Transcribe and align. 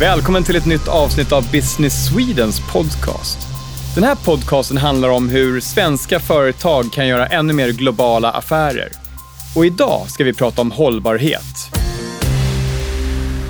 Välkommen 0.00 0.44
till 0.44 0.56
ett 0.56 0.66
nytt 0.66 0.88
avsnitt 0.88 1.32
av 1.32 1.50
Business 1.52 2.08
Swedens 2.08 2.72
podcast. 2.72 3.38
Den 3.94 4.04
här 4.04 4.14
podcasten 4.14 4.76
handlar 4.76 5.08
om 5.08 5.28
hur 5.28 5.60
svenska 5.60 6.20
företag 6.20 6.92
kan 6.92 7.08
göra 7.08 7.26
ännu 7.26 7.52
mer 7.52 7.72
globala 7.72 8.30
affärer. 8.30 8.88
Och 9.56 9.66
idag 9.66 10.10
ska 10.10 10.24
vi 10.24 10.32
prata 10.32 10.60
om 10.62 10.70
hållbarhet. 10.70 11.70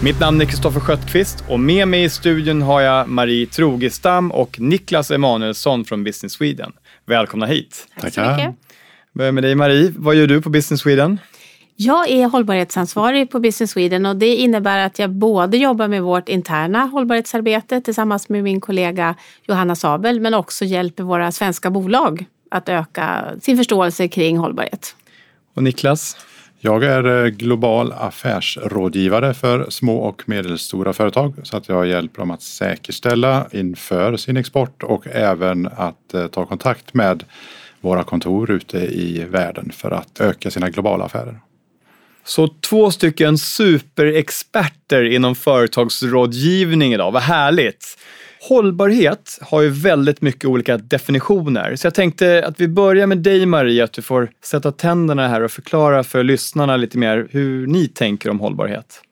Mitt 0.03 0.21
namn 0.21 0.41
är 0.41 0.45
Kristoffer 0.45 0.81
Sköttqvist 0.81 1.45
och 1.49 1.61
med 1.61 1.89
mig 1.89 2.05
i 2.05 2.09
studion 2.09 2.63
har 2.63 2.81
jag 2.81 3.09
Marie 3.09 3.47
Trogestam 3.47 4.31
och 4.31 4.61
Niklas 4.61 5.11
Emanuelsson 5.11 5.85
från 5.85 6.05
Business 6.05 6.33
Sweden. 6.33 6.73
Välkomna 7.07 7.47
hit. 7.47 7.87
Tack 8.01 8.15
så 8.15 8.21
mycket. 8.21 8.55
Börjar 9.15 9.33
med 9.33 9.45
dig 9.45 9.55
Marie. 9.55 9.93
Vad 9.97 10.15
gör 10.15 10.27
du 10.27 10.43
på 10.43 10.51
Business 10.51 10.81
Sweden? 10.81 11.19
Jag 11.83 12.11
är 12.11 12.27
hållbarhetsansvarig 12.27 13.31
på 13.31 13.41
Business 13.41 13.71
Sweden 13.71 14.07
och 14.07 14.17
det 14.17 14.35
innebär 14.37 14.87
att 14.87 14.99
jag 14.99 15.11
både 15.11 15.57
jobbar 15.57 15.89
med 15.89 16.03
vårt 16.03 16.29
interna 16.29 16.85
hållbarhetsarbete 16.85 17.81
tillsammans 17.81 18.29
med 18.29 18.45
min 18.45 18.61
kollega 18.61 19.15
Johanna 19.49 19.75
Sabel 19.75 20.21
men 20.21 20.35
också 20.35 20.65
hjälper 20.65 21.03
våra 21.03 21.33
svenska 21.33 21.71
bolag 21.71 22.25
att 22.51 22.69
öka 22.69 23.25
sin 23.41 23.57
förståelse 23.57 24.09
kring 24.09 24.39
hållbarhet. 24.39 24.97
Och 25.55 25.63
Niklas? 25.63 26.17
Jag 26.59 26.85
är 26.85 27.25
eh, 27.25 27.31
global 27.31 27.93
affärsrådgivare 27.93 29.35
för 29.35 29.71
små 29.71 29.99
och 29.99 30.23
medelstora 30.27 30.93
företag 30.93 31.35
så 31.43 31.57
att 31.57 31.69
jag 31.69 31.87
hjälper 31.87 32.19
dem 32.19 32.31
att 32.31 32.43
säkerställa 32.43 33.47
inför 33.53 34.17
sin 34.17 34.37
export 34.37 34.83
och 34.83 35.07
även 35.07 35.67
att 35.67 36.15
eh, 36.15 36.27
ta 36.27 36.47
kontakt 36.47 36.95
med 36.95 37.25
våra 37.81 38.05
kontor 38.05 38.51
ute 38.51 38.79
i 38.79 39.25
världen 39.31 39.71
för 39.73 39.91
att 39.91 40.21
öka 40.21 40.51
sina 40.51 40.71
globala 40.71 41.05
affärer. 41.05 41.41
Så 42.25 42.49
två 42.49 42.91
stycken 42.91 43.39
superexperter 43.39 45.05
inom 45.05 45.35
företagsrådgivning 45.35 46.95
idag, 46.95 47.13
vad 47.13 47.23
härligt! 47.23 47.99
Hållbarhet 48.49 49.39
har 49.41 49.63
ju 49.63 49.69
väldigt 49.69 50.21
mycket 50.21 50.45
olika 50.45 50.77
definitioner, 50.77 51.77
så 51.77 51.87
jag 51.87 51.95
tänkte 51.95 52.45
att 52.47 52.61
vi 52.61 52.69
börjar 52.69 53.07
med 53.07 53.19
dig 53.19 53.47
Marie, 53.47 53.85
att 53.85 53.93
du 53.93 54.03
får 54.03 54.31
sätta 54.45 54.73
tänderna 54.73 55.29
här 55.29 55.41
och 55.41 55.51
förklara 55.51 56.05
för 56.05 56.25
lyssnarna 56.25 56.77
lite 56.77 56.99
mer 56.99 57.29
hur 57.31 57.67
ni 57.67 57.89
tänker 57.89 58.31
om 58.31 58.41
hållbarhet 58.41 59.03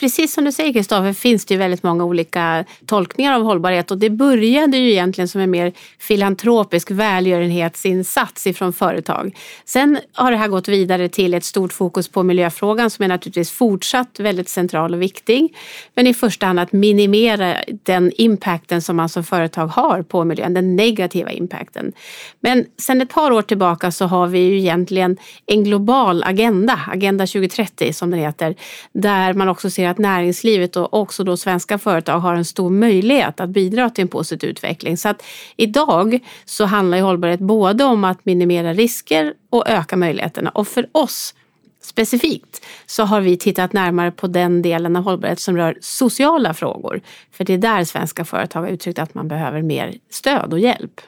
precis 0.00 0.32
som 0.32 0.44
du 0.44 0.52
säger 0.52 0.72
Kristoffer 0.72 1.12
finns 1.12 1.44
det 1.44 1.54
ju 1.54 1.58
väldigt 1.58 1.82
många 1.82 2.04
olika 2.04 2.64
tolkningar 2.86 3.34
av 3.34 3.42
hållbarhet 3.42 3.90
och 3.90 3.98
det 3.98 4.10
började 4.10 4.76
ju 4.76 4.90
egentligen 4.90 5.28
som 5.28 5.40
en 5.40 5.50
mer 5.50 5.72
filantropisk 5.98 6.90
välgörenhetsinsats 6.90 8.46
ifrån 8.46 8.72
företag. 8.72 9.36
Sen 9.64 9.98
har 10.12 10.30
det 10.30 10.36
här 10.36 10.48
gått 10.48 10.68
vidare 10.68 11.08
till 11.08 11.34
ett 11.34 11.44
stort 11.44 11.72
fokus 11.72 12.08
på 12.08 12.22
miljöfrågan 12.22 12.90
som 12.90 13.04
är 13.04 13.08
naturligtvis 13.08 13.50
fortsatt 13.50 14.20
väldigt 14.20 14.48
central 14.48 14.94
och 14.94 15.02
viktig. 15.02 15.56
Men 15.94 16.06
i 16.06 16.14
första 16.14 16.46
hand 16.46 16.60
att 16.60 16.72
minimera 16.72 17.56
den 17.82 18.12
impacten 18.16 18.82
som 18.82 18.96
man 18.96 19.08
som 19.08 19.24
företag 19.24 19.66
har 19.66 20.02
på 20.02 20.24
miljön, 20.24 20.54
den 20.54 20.76
negativa 20.76 21.30
impacten. 21.30 21.92
Men 22.40 22.64
sen 22.78 23.00
ett 23.00 23.08
par 23.08 23.30
år 23.30 23.42
tillbaka 23.42 23.90
så 23.90 24.06
har 24.06 24.26
vi 24.26 24.38
ju 24.38 24.58
egentligen 24.58 25.16
en 25.46 25.64
global 25.64 26.22
agenda, 26.22 26.80
Agenda 26.86 27.26
2030 27.26 27.92
som 27.92 28.10
den 28.10 28.20
heter, 28.20 28.54
där 28.92 29.34
man 29.34 29.48
också 29.48 29.70
ser 29.70 29.87
att 29.88 29.98
näringslivet 29.98 30.76
och 30.76 30.94
också 30.94 31.24
då 31.24 31.36
svenska 31.36 31.78
företag 31.78 32.20
har 32.20 32.34
en 32.34 32.44
stor 32.44 32.70
möjlighet 32.70 33.40
att 33.40 33.50
bidra 33.50 33.90
till 33.90 34.02
en 34.02 34.08
positiv 34.08 34.50
utveckling. 34.50 34.96
Så 34.96 35.08
att 35.08 35.22
idag 35.56 36.20
så 36.44 36.64
handlar 36.64 36.96
ju 36.96 37.02
hållbarhet 37.02 37.40
både 37.40 37.84
om 37.84 38.04
att 38.04 38.24
minimera 38.24 38.74
risker 38.74 39.34
och 39.50 39.68
öka 39.68 39.96
möjligheterna. 39.96 40.50
Och 40.50 40.68
för 40.68 40.88
oss 40.92 41.34
specifikt 41.82 42.64
så 42.86 43.02
har 43.02 43.20
vi 43.20 43.36
tittat 43.36 43.72
närmare 43.72 44.10
på 44.10 44.26
den 44.26 44.62
delen 44.62 44.96
av 44.96 45.02
hållbarhet 45.02 45.40
som 45.40 45.56
rör 45.56 45.78
sociala 45.80 46.54
frågor. 46.54 47.00
För 47.32 47.44
det 47.44 47.54
är 47.54 47.58
där 47.58 47.84
svenska 47.84 48.24
företag 48.24 48.60
har 48.60 48.68
uttryckt 48.68 48.98
att 48.98 49.14
man 49.14 49.28
behöver 49.28 49.62
mer 49.62 49.94
stöd 50.10 50.52
och 50.52 50.58
hjälp. 50.58 51.00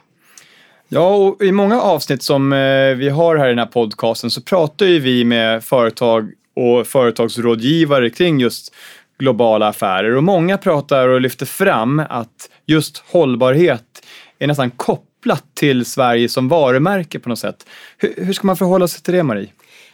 Ja, 0.92 1.16
och 1.16 1.42
i 1.42 1.52
många 1.52 1.80
avsnitt 1.80 2.22
som 2.22 2.52
eh, 2.52 2.94
vi 2.96 3.08
har 3.08 3.36
här 3.36 3.46
i 3.46 3.48
den 3.48 3.58
här 3.58 3.66
podcasten 3.66 4.30
så 4.30 4.42
pratar 4.42 4.86
ju 4.86 4.98
vi 4.98 5.24
med 5.24 5.64
företag 5.64 6.32
och 6.60 6.86
företagsrådgivare 6.86 8.10
kring 8.10 8.40
just 8.40 8.74
globala 9.18 9.68
affärer. 9.68 10.16
Och 10.16 10.24
många 10.24 10.58
pratar 10.58 11.08
och 11.08 11.20
lyfter 11.20 11.46
fram 11.46 12.02
att 12.08 12.50
just 12.66 13.02
hållbarhet 13.06 14.06
är 14.38 14.46
nästan 14.46 14.70
kopplat 14.70 15.44
till 15.54 15.84
Sverige 15.84 16.28
som 16.28 16.48
varumärke 16.48 17.18
på 17.18 17.28
något 17.28 17.38
sätt. 17.38 17.66
Hur, 17.98 18.14
hur 18.24 18.32
ska 18.32 18.46
man 18.46 18.56
förhålla 18.56 18.88
sig 18.88 19.02
till 19.02 19.14
det, 19.14 19.22
Marie? 19.22 19.48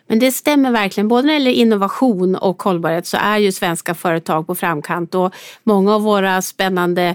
Men 0.08 0.18
det 0.18 0.32
stämmer 0.32 0.72
verkligen. 0.72 1.08
Både 1.08 1.26
när 1.26 1.32
det 1.32 1.38
gäller 1.38 1.50
innovation 1.50 2.36
och 2.36 2.62
hållbarhet 2.62 3.06
så 3.06 3.16
är 3.16 3.38
ju 3.38 3.52
svenska 3.52 3.94
företag 3.94 4.46
på 4.46 4.54
framkant 4.54 5.14
och 5.14 5.34
många 5.64 5.94
av 5.94 6.02
våra 6.02 6.42
spännande 6.42 7.14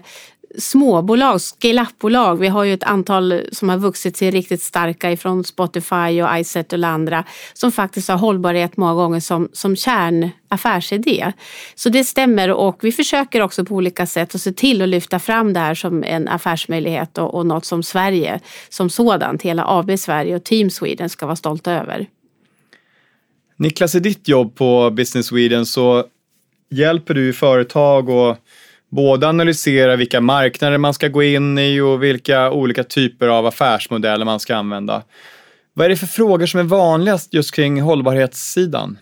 småbolag, 0.58 1.42
scale-up-bolag. 1.42 2.36
Vi 2.36 2.48
har 2.48 2.64
ju 2.64 2.74
ett 2.74 2.84
antal 2.84 3.42
som 3.52 3.70
har 3.70 3.78
vuxit 3.78 4.18
sig 4.18 4.32
riktigt 4.32 4.62
starka 4.62 5.12
ifrån 5.12 5.44
Spotify 5.44 6.22
och 6.22 6.40
iSet 6.40 6.74
och 6.74 6.84
andra 6.84 7.24
som 7.54 7.72
faktiskt 7.72 8.10
har 8.10 8.18
hållbarhet 8.18 8.78
många 8.78 8.94
gånger 8.94 9.20
som, 9.20 9.50
som 9.54 9.76
kärnaffärsidé. 9.76 11.32
Så 11.76 11.90
det 11.90 12.04
stämmer 12.04 12.52
och 12.52 12.78
vi 12.82 12.92
försöker 12.92 13.42
också 13.42 13.66
på 13.66 13.76
olika 13.76 14.06
sätt 14.06 14.36
att 14.36 14.42
se 14.42 14.52
till 14.52 14.82
att 14.82 14.90
lyfta 14.90 15.20
fram 15.20 15.54
det 15.54 15.60
här 15.60 15.76
som 15.76 16.04
en 16.04 16.28
affärsmöjlighet 16.28 17.18
och, 17.18 17.36
och 17.36 17.46
något 17.46 17.66
som 17.66 17.84
Sverige 17.84 18.40
som 18.70 18.90
sådant, 18.90 19.42
hela 19.42 19.66
AB 19.68 20.00
Sverige 20.00 20.36
och 20.36 20.44
Team 20.44 20.70
Sweden 20.70 21.10
ska 21.10 21.26
vara 21.26 21.36
stolta 21.36 21.72
över. 21.72 22.08
Niklas, 23.58 23.96
i 23.96 24.00
ditt 24.00 24.28
jobb 24.28 24.56
på 24.56 24.92
Business 24.92 25.26
Sweden 25.26 25.66
så 25.66 26.06
hjälper 26.70 27.14
du 27.14 27.34
företag 27.34 28.10
och 28.10 28.38
både 28.92 29.28
analysera 29.28 29.96
vilka 29.96 30.22
marknader 30.22 30.78
man 30.78 30.94
ska 30.94 31.08
gå 31.08 31.24
in 31.24 31.58
i 31.58 31.80
och 31.80 32.04
vilka 32.04 32.52
olika 32.52 32.84
typer 32.84 33.28
av 33.28 33.46
affärsmodeller 33.46 34.26
man 34.26 34.40
ska 34.40 34.56
använda. 34.56 35.04
Vad 35.74 35.86
är 35.86 35.90
det 35.90 35.96
för 35.96 36.08
frågor 36.08 36.46
som 36.46 36.60
är 36.60 36.64
vanligast 36.64 37.34
just 37.34 37.56
kring 37.56 37.82
hållbarhetssidan? 37.82 38.98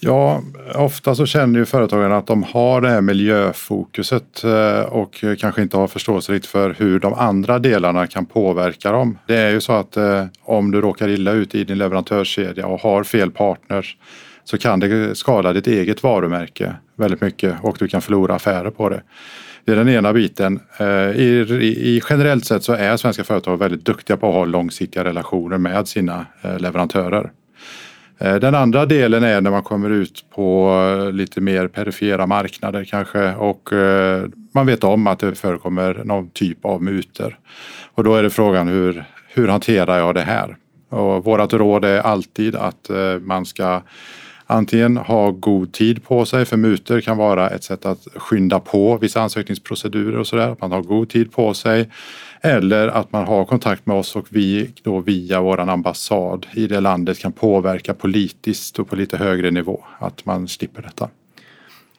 Ja, 0.00 0.42
ofta 0.74 1.14
så 1.14 1.26
känner 1.26 1.58
ju 1.58 1.64
företagen 1.64 2.12
att 2.12 2.26
de 2.26 2.42
har 2.42 2.80
det 2.80 2.88
här 2.88 3.00
miljöfokuset 3.00 4.44
eh, 4.44 4.80
och 4.80 5.24
kanske 5.38 5.62
inte 5.62 5.76
har 5.76 5.86
förståelse 5.86 6.32
riktigt 6.32 6.50
för 6.50 6.74
hur 6.78 7.00
de 7.00 7.14
andra 7.14 7.58
delarna 7.58 8.06
kan 8.06 8.26
påverka 8.26 8.92
dem. 8.92 9.18
Det 9.26 9.36
är 9.36 9.50
ju 9.50 9.60
så 9.60 9.72
att 9.72 9.96
eh, 9.96 10.24
om 10.42 10.70
du 10.70 10.80
råkar 10.80 11.08
illa 11.08 11.32
ut 11.32 11.54
i 11.54 11.64
din 11.64 11.78
leverantörskedja 11.78 12.66
och 12.66 12.80
har 12.80 13.04
fel 13.04 13.30
partners 13.30 13.96
så 14.44 14.58
kan 14.58 14.80
det 14.80 15.18
skada 15.18 15.52
ditt 15.52 15.66
eget 15.66 16.02
varumärke 16.02 16.74
väldigt 16.98 17.20
mycket 17.20 17.54
och 17.62 17.76
du 17.78 17.88
kan 17.88 18.02
förlora 18.02 18.34
affärer 18.34 18.70
på 18.70 18.88
det. 18.88 19.02
Det 19.68 19.72
är 19.72 19.76
den 19.76 19.88
ena 19.88 20.12
biten. 20.12 20.60
Eh, 20.78 20.86
I, 21.10 21.46
i, 21.60 22.00
generellt 22.10 22.44
sett 22.44 22.64
så 22.64 22.72
är 22.72 22.96
svenska 22.96 23.24
företag 23.24 23.56
väldigt 23.56 23.84
duktiga 23.84 24.16
på 24.16 24.28
att 24.28 24.34
ha 24.34 24.44
långsiktiga 24.44 25.04
relationer 25.04 25.58
med 25.58 25.88
sina 25.88 26.26
eh, 26.42 26.58
leverantörer. 26.58 27.30
Eh, 28.18 28.34
den 28.34 28.54
andra 28.54 28.86
delen 28.86 29.24
är 29.24 29.40
när 29.40 29.50
man 29.50 29.62
kommer 29.62 29.90
ut 29.90 30.24
på 30.34 31.10
lite 31.12 31.40
mer 31.40 31.68
perifera 31.68 32.26
marknader 32.26 32.84
kanske 32.84 33.34
och 33.34 33.68
man 34.52 34.66
vet 34.66 34.84
om 34.84 35.06
att 35.06 35.18
det 35.18 35.34
förekommer 35.34 36.02
någon 36.04 36.30
typ 36.30 36.64
av 36.64 36.82
mutor. 36.82 37.38
Och 37.94 38.04
då 38.04 38.14
är 38.14 38.22
det 38.22 38.30
frågan 38.30 38.68
hur, 38.68 39.04
hur 39.28 39.48
hanterar 39.48 39.98
jag 39.98 40.14
det 40.14 40.20
här? 40.20 40.56
Och 40.88 41.24
vårat 41.24 41.52
råd 41.52 41.84
är 41.84 42.00
alltid 42.00 42.56
att 42.56 42.90
man 43.20 43.46
ska 43.46 43.82
antingen 44.50 44.96
ha 44.96 45.30
god 45.30 45.72
tid 45.72 46.04
på 46.04 46.24
sig, 46.24 46.44
för 46.44 46.56
mutor 46.56 47.00
kan 47.00 47.16
vara 47.16 47.50
ett 47.50 47.64
sätt 47.64 47.86
att 47.86 48.08
skynda 48.14 48.60
på 48.60 48.96
vissa 48.96 49.20
ansökningsprocedurer 49.20 50.18
och 50.18 50.26
sådär, 50.26 50.48
att 50.48 50.60
man 50.60 50.72
har 50.72 50.82
god 50.82 51.08
tid 51.08 51.32
på 51.32 51.54
sig. 51.54 51.88
Eller 52.40 52.88
att 52.88 53.12
man 53.12 53.26
har 53.26 53.44
kontakt 53.44 53.86
med 53.86 53.96
oss 53.96 54.16
och 54.16 54.26
vi 54.30 54.70
då 54.82 55.00
via 55.00 55.40
vår 55.40 55.60
ambassad 55.60 56.46
i 56.54 56.66
det 56.66 56.80
landet 56.80 57.18
kan 57.18 57.32
påverka 57.32 57.94
politiskt 57.94 58.78
och 58.78 58.88
på 58.88 58.96
lite 58.96 59.16
högre 59.16 59.50
nivå, 59.50 59.84
att 59.98 60.24
man 60.24 60.48
slipper 60.48 60.82
detta. 60.82 61.08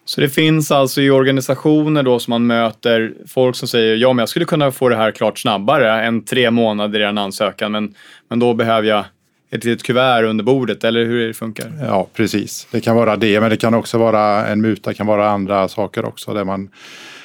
Så 0.05 0.21
det 0.21 0.29
finns 0.29 0.71
alltså 0.71 1.01
i 1.01 1.09
organisationer 1.09 2.03
då 2.03 2.19
som 2.19 2.31
man 2.31 2.47
möter 2.47 3.13
folk 3.27 3.55
som 3.55 3.67
säger 3.67 3.95
ja 3.95 4.13
men 4.13 4.21
jag 4.21 4.29
skulle 4.29 4.45
kunna 4.45 4.71
få 4.71 4.89
det 4.89 4.95
här 4.95 5.11
klart 5.11 5.39
snabbare 5.39 6.03
än 6.03 6.25
tre 6.25 6.51
månader 6.51 6.99
i 6.99 7.03
en 7.03 7.17
ansökan 7.17 7.71
men, 7.71 7.93
men 8.29 8.39
då 8.39 8.53
behöver 8.53 8.87
jag 8.87 9.05
ett 9.51 9.63
litet 9.63 9.83
kuvert 9.83 10.23
under 10.23 10.43
bordet 10.43 10.83
eller 10.83 11.05
hur 11.05 11.27
det 11.27 11.33
funkar? 11.33 11.71
Ja, 11.81 12.07
precis. 12.13 12.67
Det 12.71 12.81
kan 12.81 12.95
vara 12.95 13.15
det, 13.15 13.41
men 13.41 13.49
det 13.49 13.57
kan 13.57 13.73
också 13.73 13.97
vara 13.97 14.47
en 14.47 14.61
muta, 14.61 14.93
kan 14.93 15.07
vara 15.07 15.29
andra 15.29 15.67
saker 15.67 16.05
också 16.05 16.33
där 16.33 16.43
man 16.43 16.69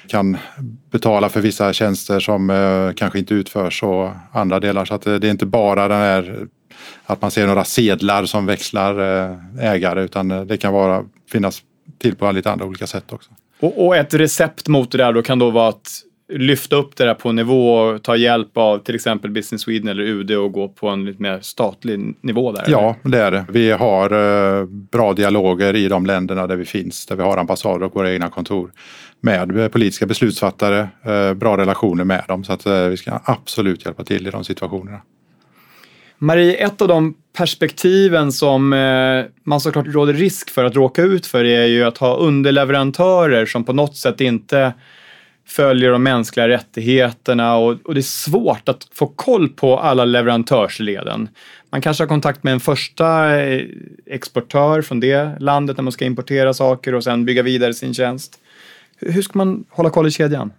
kan 0.06 0.36
betala 0.90 1.28
för 1.28 1.40
vissa 1.40 1.72
tjänster 1.72 2.20
som 2.20 2.50
eh, 2.50 2.92
kanske 2.96 3.18
inte 3.18 3.34
utförs 3.34 3.82
och 3.82 4.10
andra 4.32 4.60
delar. 4.60 4.84
Så 4.84 4.94
att 4.94 5.02
det, 5.02 5.18
det 5.18 5.26
är 5.26 5.30
inte 5.30 5.46
bara 5.46 5.88
den 5.88 5.98
här 5.98 6.46
att 7.06 7.22
man 7.22 7.30
ser 7.30 7.46
några 7.46 7.64
sedlar 7.64 8.24
som 8.24 8.46
växlar 8.46 9.22
eh, 9.22 9.72
ägare 9.72 10.02
utan 10.02 10.28
det 10.28 10.56
kan 10.56 10.72
vara, 10.72 11.04
finnas 11.30 11.62
till 11.98 12.16
på 12.16 12.32
lite 12.32 12.50
andra 12.50 12.66
olika 12.66 12.86
sätt 12.86 13.12
också. 13.12 13.30
Och, 13.60 13.86
och 13.86 13.96
ett 13.96 14.14
recept 14.14 14.68
mot 14.68 14.92
det 14.92 14.98
där 14.98 15.12
då 15.12 15.22
kan 15.22 15.38
då 15.38 15.50
vara 15.50 15.68
att 15.68 15.88
lyfta 16.28 16.76
upp 16.76 16.96
det 16.96 17.04
där 17.04 17.14
på 17.14 17.32
nivå 17.32 17.74
och 17.74 18.02
ta 18.02 18.16
hjälp 18.16 18.56
av 18.56 18.78
till 18.78 18.94
exempel 18.94 19.30
Business 19.30 19.62
Sweden 19.62 19.88
eller 19.88 20.02
UD 20.02 20.30
och 20.30 20.52
gå 20.52 20.68
på 20.68 20.88
en 20.88 21.04
lite 21.04 21.22
mer 21.22 21.40
statlig 21.40 22.14
nivå 22.20 22.52
där? 22.52 22.64
Ja, 22.66 22.96
det 23.02 23.18
är 23.18 23.30
det. 23.30 23.46
Vi 23.48 23.70
har 23.70 24.10
eh, 24.60 24.64
bra 24.66 25.12
dialoger 25.12 25.76
i 25.76 25.88
de 25.88 26.06
länderna 26.06 26.46
där 26.46 26.56
vi 26.56 26.64
finns, 26.64 27.06
där 27.06 27.16
vi 27.16 27.22
har 27.22 27.36
ambassader 27.36 27.86
och 27.86 27.94
våra 27.94 28.12
egna 28.12 28.30
kontor 28.30 28.72
med 29.20 29.72
politiska 29.72 30.06
beslutsfattare, 30.06 30.88
eh, 31.04 31.34
bra 31.34 31.56
relationer 31.56 32.04
med 32.04 32.24
dem. 32.28 32.44
Så 32.44 32.52
att 32.52 32.66
eh, 32.66 32.86
vi 32.86 32.96
ska 32.96 33.20
absolut 33.24 33.84
hjälpa 33.84 34.04
till 34.04 34.26
i 34.26 34.30
de 34.30 34.44
situationerna. 34.44 35.00
Marie, 36.18 36.54
ett 36.54 36.82
av 36.82 36.88
de 36.88 37.14
perspektiven 37.36 38.32
som 38.32 38.72
eh, 38.72 39.24
man 39.44 39.60
såklart 39.60 39.86
råder 39.86 40.12
risk 40.12 40.50
för 40.50 40.64
att 40.64 40.74
råka 40.74 41.02
ut 41.02 41.26
för 41.26 41.44
är 41.44 41.66
ju 41.66 41.84
att 41.84 41.98
ha 41.98 42.16
underleverantörer 42.16 43.46
som 43.46 43.64
på 43.64 43.72
något 43.72 43.96
sätt 43.96 44.20
inte 44.20 44.72
följer 45.46 45.90
de 45.90 46.02
mänskliga 46.02 46.48
rättigheterna 46.48 47.56
och, 47.56 47.76
och, 47.84 47.94
det 47.94 48.00
är 48.00 48.02
svårt 48.02 48.68
att 48.68 48.88
få 48.92 49.06
koll 49.06 49.48
på 49.48 49.78
alla 49.78 50.04
leverantörsleden. 50.04 51.28
Man 51.70 51.80
kanske 51.80 52.02
har 52.02 52.08
kontakt 52.08 52.44
med 52.44 52.52
en 52.52 52.60
första 52.60 53.36
eh, 53.40 53.66
exportör 54.06 54.82
från 54.82 55.00
det 55.00 55.40
landet 55.40 55.76
när 55.76 55.82
man 55.84 55.92
ska 55.92 56.04
importera 56.04 56.54
saker 56.54 56.94
och 56.94 57.04
sen 57.04 57.24
bygga 57.24 57.42
vidare 57.42 57.74
sin 57.74 57.94
tjänst. 57.94 58.38
Hur 58.98 59.22
ska 59.22 59.38
man 59.38 59.64
hålla 59.70 59.90
koll 59.90 60.06
i 60.06 60.10
kedjan? 60.10 60.52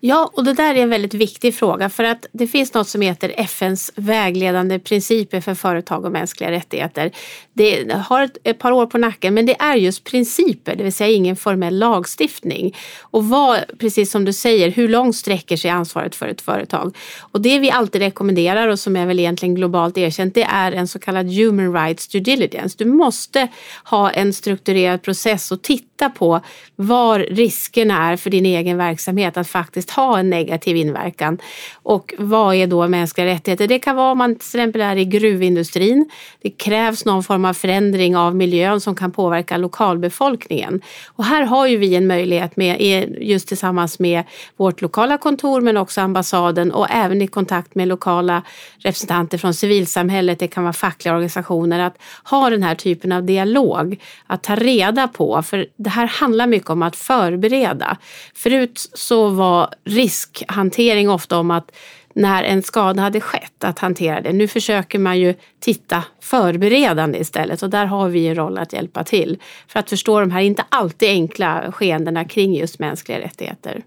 Ja, 0.00 0.30
och 0.34 0.44
det 0.44 0.52
där 0.52 0.74
är 0.74 0.82
en 0.82 0.90
väldigt 0.90 1.14
viktig 1.14 1.54
fråga 1.54 1.88
för 1.88 2.04
att 2.04 2.26
det 2.32 2.46
finns 2.46 2.74
något 2.74 2.88
som 2.88 3.00
heter 3.00 3.34
FNs 3.36 3.92
vägledande 3.94 4.78
principer 4.78 5.40
för 5.40 5.54
företag 5.54 6.04
och 6.04 6.12
mänskliga 6.12 6.50
rättigheter. 6.50 7.10
Det 7.58 7.92
har 7.92 8.24
ett, 8.24 8.38
ett, 8.44 8.58
par 8.58 8.72
år 8.72 8.86
på 8.86 8.98
nacken 8.98 9.34
men 9.34 9.46
det 9.46 9.56
är 9.58 9.74
just 9.74 10.04
principer, 10.04 10.76
det 10.76 10.84
vill 10.84 10.92
säga 10.92 11.10
ingen 11.10 11.36
formell 11.36 11.78
lagstiftning. 11.78 12.76
Och 13.00 13.24
vad, 13.24 13.58
precis 13.78 14.10
som 14.10 14.24
du 14.24 14.32
säger, 14.32 14.70
hur 14.70 14.88
långt 14.88 15.16
sträcker 15.16 15.56
sig 15.56 15.70
ansvaret 15.70 16.14
för 16.14 16.28
ett 16.28 16.40
företag? 16.40 16.96
Och 17.20 17.40
det 17.40 17.58
vi 17.58 17.70
alltid 17.70 18.00
rekommenderar 18.00 18.68
och 18.68 18.78
som 18.78 18.96
är 18.96 19.06
väl 19.06 19.18
egentligen 19.18 19.54
globalt 19.54 19.98
erkänt 19.98 20.34
det 20.34 20.42
är 20.42 20.72
en 20.72 20.88
så 20.88 20.98
kallad 20.98 21.34
human 21.34 21.72
rights 21.72 22.08
due 22.08 22.20
diligence. 22.20 22.76
Du 22.78 22.84
måste 22.84 23.48
ha 23.84 24.10
en 24.10 24.32
strukturerad 24.32 25.02
process 25.02 25.52
och 25.52 25.62
titta 25.62 26.10
på 26.10 26.40
var 26.76 27.18
riskerna 27.18 28.10
är 28.10 28.16
för 28.16 28.30
din 28.30 28.46
egen 28.46 28.76
verksamhet 28.76 29.36
att 29.36 29.48
faktiskt 29.48 29.90
ha 29.90 30.18
en 30.18 30.30
negativ 30.30 30.76
inverkan. 30.76 31.38
Och 31.82 32.14
vad 32.18 32.54
är 32.54 32.66
då 32.66 32.88
mänskliga 32.88 33.26
rättigheter? 33.26 33.66
Det 33.66 33.78
kan 33.78 33.96
vara 33.96 34.12
om 34.12 34.18
man 34.18 34.34
till 34.34 34.46
exempel 34.46 34.80
är 34.80 34.96
i 34.96 35.04
gruvindustrin. 35.04 36.10
Det 36.42 36.50
krävs 36.50 37.04
någon 37.04 37.24
form 37.24 37.44
av 37.44 37.47
förändring 37.54 38.16
av 38.16 38.36
miljön 38.36 38.80
som 38.80 38.94
kan 38.94 39.12
påverka 39.12 39.56
lokalbefolkningen. 39.56 40.80
Och 41.06 41.24
här 41.24 41.42
har 41.42 41.66
ju 41.66 41.76
vi 41.76 41.94
en 41.94 42.06
möjlighet 42.06 42.56
med, 42.56 42.80
just 43.20 43.48
tillsammans 43.48 43.98
med 43.98 44.24
vårt 44.56 44.80
lokala 44.80 45.18
kontor 45.18 45.60
men 45.60 45.76
också 45.76 46.00
ambassaden 46.00 46.72
och 46.72 46.86
även 46.90 47.22
i 47.22 47.26
kontakt 47.26 47.74
med 47.74 47.88
lokala 47.88 48.42
representanter 48.78 49.38
från 49.38 49.54
civilsamhället, 49.54 50.38
det 50.38 50.48
kan 50.48 50.62
vara 50.64 50.72
fackliga 50.72 51.14
organisationer, 51.14 51.78
att 51.78 51.98
ha 52.24 52.50
den 52.50 52.62
här 52.62 52.74
typen 52.74 53.12
av 53.12 53.24
dialog, 53.24 54.00
att 54.26 54.42
ta 54.42 54.56
reda 54.56 55.08
på, 55.08 55.42
för 55.42 55.66
det 55.76 55.90
här 55.90 56.06
handlar 56.06 56.46
mycket 56.46 56.70
om 56.70 56.82
att 56.82 56.96
förbereda. 56.96 57.96
Förut 58.34 58.90
så 58.94 59.28
var 59.28 59.68
riskhantering 59.84 61.10
ofta 61.10 61.38
om 61.38 61.50
att 61.50 61.70
när 62.18 62.44
en 62.44 62.62
skada 62.62 63.02
hade 63.02 63.20
skett 63.20 63.64
att 63.64 63.78
hantera 63.78 64.20
det. 64.20 64.32
Nu 64.32 64.48
försöker 64.48 64.98
man 64.98 65.18
ju 65.18 65.34
titta 65.60 66.04
förberedande 66.20 67.18
istället 67.18 67.62
och 67.62 67.70
där 67.70 67.86
har 67.86 68.08
vi 68.08 68.26
en 68.26 68.34
roll 68.34 68.58
att 68.58 68.72
hjälpa 68.72 69.04
till 69.04 69.38
för 69.68 69.80
att 69.80 69.90
förstå 69.90 70.20
de 70.20 70.30
här 70.30 70.40
inte 70.40 70.64
alltid 70.68 71.08
enkla 71.08 71.72
skeendena 71.72 72.24
kring 72.24 72.54
just 72.54 72.78
mänskliga 72.78 73.18
rättigheter. 73.18 73.82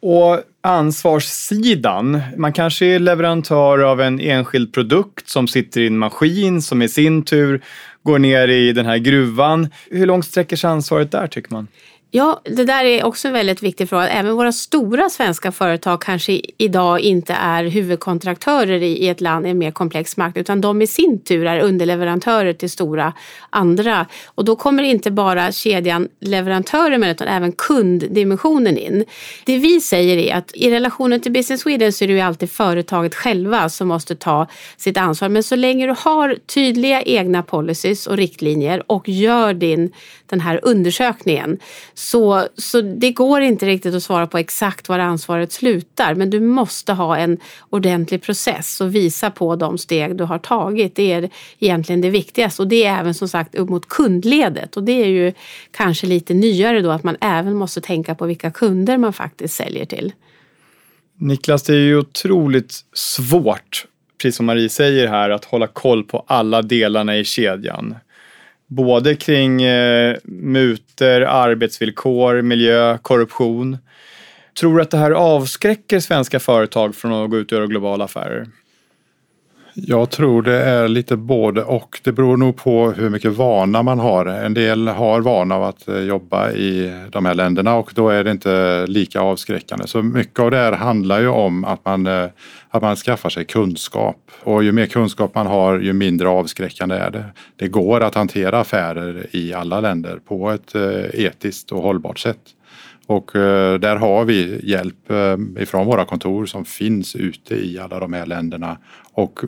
Och 0.00 0.40
ansvarssidan, 0.60 2.20
man 2.36 2.52
kanske 2.52 2.86
är 2.86 2.98
leverantör 2.98 3.78
av 3.78 4.00
en 4.00 4.20
enskild 4.20 4.72
produkt 4.74 5.28
som 5.28 5.48
sitter 5.48 5.80
i 5.80 5.86
en 5.86 5.98
maskin 5.98 6.62
som 6.62 6.82
i 6.82 6.88
sin 6.88 7.24
tur 7.24 7.62
går 8.02 8.18
ner 8.18 8.48
i 8.48 8.72
den 8.72 8.86
här 8.86 8.98
gruvan. 8.98 9.68
Hur 9.90 10.06
långt 10.06 10.24
sträcker 10.24 10.56
sig 10.56 10.70
ansvaret 10.70 11.12
där 11.12 11.26
tycker 11.26 11.52
man? 11.52 11.68
Ja, 12.16 12.40
det 12.44 12.64
där 12.64 12.84
är 12.84 13.04
också 13.04 13.28
en 13.28 13.34
väldigt 13.34 13.62
viktig 13.62 13.88
fråga. 13.88 14.08
Även 14.08 14.36
våra 14.36 14.52
stora 14.52 15.10
svenska 15.10 15.52
företag 15.52 16.02
kanske 16.02 16.40
idag 16.58 17.00
inte 17.00 17.32
är 17.32 17.64
huvudkontraktörer 17.64 18.82
i 18.82 19.08
ett 19.08 19.20
land 19.20 19.46
i 19.46 19.50
en 19.50 19.58
mer 19.58 19.70
komplex 19.70 20.16
marknad 20.16 20.40
utan 20.40 20.60
de 20.60 20.82
i 20.82 20.86
sin 20.86 21.20
tur 21.24 21.46
är 21.46 21.60
underleverantörer 21.60 22.52
till 22.52 22.70
stora 22.70 23.12
andra. 23.50 24.06
Och 24.26 24.44
då 24.44 24.56
kommer 24.56 24.82
inte 24.82 25.10
bara 25.10 25.52
kedjan 25.52 26.08
leverantörer 26.20 26.98
med 26.98 27.10
utan 27.10 27.28
även 27.28 27.52
kunddimensionen 27.52 28.78
in. 28.78 29.04
Det 29.44 29.58
vi 29.58 29.80
säger 29.80 30.16
är 30.16 30.34
att 30.34 30.50
i 30.54 30.70
relationen 30.70 31.20
till 31.20 31.32
Business 31.32 31.60
Sweden 31.60 31.92
så 31.92 32.04
är 32.04 32.08
det 32.08 32.14
ju 32.14 32.20
alltid 32.20 32.50
företaget 32.50 33.14
själva 33.14 33.68
som 33.68 33.88
måste 33.88 34.16
ta 34.16 34.46
sitt 34.76 34.96
ansvar. 34.96 35.28
Men 35.28 35.42
så 35.42 35.56
länge 35.56 35.86
du 35.86 35.94
har 35.98 36.36
tydliga 36.46 37.02
egna 37.02 37.42
policies 37.42 38.06
och 38.06 38.16
riktlinjer 38.16 38.82
och 38.86 39.08
gör 39.08 39.54
din, 39.54 39.92
den 40.26 40.40
här 40.40 40.60
undersökningen 40.62 41.58
så, 42.04 42.48
så 42.56 42.80
det 42.80 43.10
går 43.10 43.40
inte 43.40 43.66
riktigt 43.66 43.94
att 43.94 44.02
svara 44.02 44.26
på 44.26 44.38
exakt 44.38 44.88
var 44.88 44.98
ansvaret 44.98 45.52
slutar 45.52 46.14
men 46.14 46.30
du 46.30 46.40
måste 46.40 46.92
ha 46.92 47.16
en 47.16 47.38
ordentlig 47.70 48.22
process 48.22 48.80
och 48.80 48.94
visa 48.94 49.30
på 49.30 49.56
de 49.56 49.78
steg 49.78 50.16
du 50.16 50.24
har 50.24 50.38
tagit. 50.38 50.96
Det 50.96 51.12
är 51.12 51.30
egentligen 51.58 52.00
det 52.00 52.10
viktigaste 52.10 52.62
och 52.62 52.68
det 52.68 52.84
är 52.84 53.00
även 53.00 53.14
som 53.14 53.28
sagt 53.28 53.54
upp 53.54 53.68
mot 53.68 53.88
kundledet 53.88 54.76
och 54.76 54.82
det 54.82 54.92
är 54.92 55.06
ju 55.06 55.32
kanske 55.70 56.06
lite 56.06 56.34
nyare 56.34 56.80
då 56.80 56.90
att 56.90 57.04
man 57.04 57.16
även 57.20 57.54
måste 57.54 57.80
tänka 57.80 58.14
på 58.14 58.26
vilka 58.26 58.50
kunder 58.50 58.98
man 58.98 59.12
faktiskt 59.12 59.54
säljer 59.54 59.84
till. 59.84 60.12
Niklas, 61.18 61.62
det 61.62 61.72
är 61.72 61.78
ju 61.78 61.98
otroligt 61.98 62.80
svårt, 62.92 63.86
precis 64.22 64.36
som 64.36 64.46
Marie 64.46 64.68
säger 64.68 65.08
här, 65.08 65.30
att 65.30 65.44
hålla 65.44 65.66
koll 65.66 66.04
på 66.04 66.24
alla 66.26 66.62
delarna 66.62 67.16
i 67.16 67.24
kedjan. 67.24 67.94
Både 68.66 69.16
kring 69.16 69.62
eh, 69.62 70.16
muter, 70.24 71.20
arbetsvillkor, 71.20 72.42
miljö, 72.42 72.98
korruption. 72.98 73.78
Tror 74.60 74.76
du 74.76 74.82
att 74.82 74.90
det 74.90 74.98
här 74.98 75.10
avskräcker 75.10 76.00
svenska 76.00 76.40
företag 76.40 76.94
från 76.94 77.12
att 77.12 77.30
gå 77.30 77.38
ut 77.38 77.52
och 77.52 77.58
göra 77.58 77.66
globala 77.66 78.04
affärer? 78.04 78.46
Jag 79.76 80.10
tror 80.10 80.42
det 80.42 80.62
är 80.62 80.88
lite 80.88 81.16
både 81.16 81.62
och. 81.62 82.00
Det 82.04 82.12
beror 82.12 82.36
nog 82.36 82.56
på 82.56 82.90
hur 82.90 83.10
mycket 83.10 83.32
vana 83.32 83.82
man 83.82 83.98
har. 83.98 84.26
En 84.26 84.54
del 84.54 84.88
har 84.88 85.20
vana 85.20 85.54
av 85.54 85.62
att 85.62 85.88
eh, 85.88 85.98
jobba 85.98 86.50
i 86.50 87.02
de 87.10 87.26
här 87.26 87.34
länderna 87.34 87.74
och 87.74 87.92
då 87.94 88.08
är 88.08 88.24
det 88.24 88.30
inte 88.30 88.86
lika 88.86 89.20
avskräckande. 89.20 89.86
Så 89.86 90.02
mycket 90.02 90.40
av 90.40 90.50
det 90.50 90.56
här 90.56 90.72
handlar 90.72 91.20
ju 91.20 91.28
om 91.28 91.64
att 91.64 91.84
man, 91.84 92.06
eh, 92.06 92.26
att 92.68 92.82
man 92.82 92.96
skaffar 92.96 93.30
sig 93.30 93.44
kunskap. 93.44 94.30
Och 94.42 94.64
ju 94.64 94.72
mer 94.72 94.86
kunskap 94.86 95.34
man 95.34 95.46
har 95.46 95.78
ju 95.78 95.92
mindre 95.92 96.28
avskräckande 96.28 96.94
är 96.94 97.10
det. 97.10 97.24
Det 97.56 97.68
går 97.68 98.00
att 98.00 98.14
hantera 98.14 98.60
affärer 98.60 99.26
i 99.30 99.54
alla 99.54 99.80
länder 99.80 100.18
på 100.28 100.50
ett 100.50 100.74
eh, 100.74 101.24
etiskt 101.24 101.72
och 101.72 101.82
hållbart 101.82 102.18
sätt. 102.18 102.40
Och 103.06 103.30
där 103.80 103.96
har 103.96 104.24
vi 104.24 104.60
hjälp 104.62 105.10
ifrån 105.58 105.86
våra 105.86 106.04
kontor 106.04 106.46
som 106.46 106.64
finns 106.64 107.16
ute 107.16 107.54
i 107.54 107.78
alla 107.78 108.00
de 108.00 108.12
här 108.12 108.26
länderna 108.26 108.78
och 109.12 109.40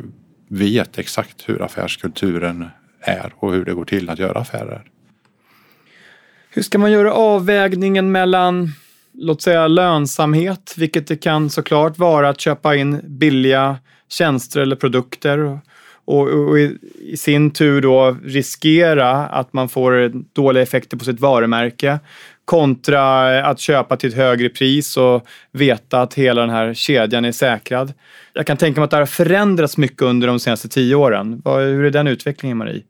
vet 0.49 0.99
exakt 0.99 1.49
hur 1.49 1.62
affärskulturen 1.62 2.69
är 3.00 3.33
och 3.37 3.53
hur 3.53 3.65
det 3.65 3.75
går 3.75 3.85
till 3.85 4.11
att 4.11 4.19
göra 4.19 4.38
affärer. 4.38 4.83
Hur 6.50 6.62
ska 6.62 6.79
man 6.79 6.93
göra 6.93 7.12
avvägningen 7.12 8.12
mellan, 8.12 8.69
låt 9.12 9.43
säga 9.43 9.69
lönsamhet, 9.69 10.75
vilket 10.76 11.07
det 11.07 11.17
kan 11.17 11.50
såklart 11.50 11.99
vara 11.99 12.29
att 12.29 12.41
köpa 12.41 12.76
in 12.76 13.00
billiga 13.05 13.79
tjänster 14.09 14.61
eller 14.61 14.76
produkter 14.76 15.38
och, 15.38 15.59
och, 16.05 16.29
och 16.29 16.59
i, 16.59 16.79
i, 17.00 17.17
sin 17.17 17.50
tur 17.50 17.83
då 17.83 18.17
riskera 18.25 19.11
att 19.12 19.53
man 19.53 19.69
får 19.69 20.12
dåliga 20.35 20.62
effekter 20.62 20.97
på 20.97 21.05
sitt 21.05 21.21
varumärke 21.21 21.99
kontra 22.47 23.45
att 23.47 23.61
köpa 23.61 23.97
till 23.97 24.09
ett 24.09 24.17
högre 24.17 24.49
pris 24.49 24.97
och 24.97 25.26
veta 25.53 26.00
att 26.00 26.15
hela 26.15 26.41
den 26.41 26.50
här 26.50 26.75
kedjan 26.75 27.25
är 27.25 27.33
säkrad. 27.33 27.93
Jag 28.33 28.47
kan 28.47 28.57
tänka 28.57 28.81
mig 28.81 28.85
att 28.85 28.91
det 28.91 28.97
har 28.97 29.07
förändrats 29.07 29.76
mycket 29.76 30.03
under 30.03 30.29
de 30.29 30.41
senaste 30.41 30.69
tio 30.69 30.95
åren. 30.95 31.43
Hur 31.45 31.85
är 31.85 31.91
den 31.91 32.07
utvecklingen, 32.07 32.57
Marie? 32.57 32.83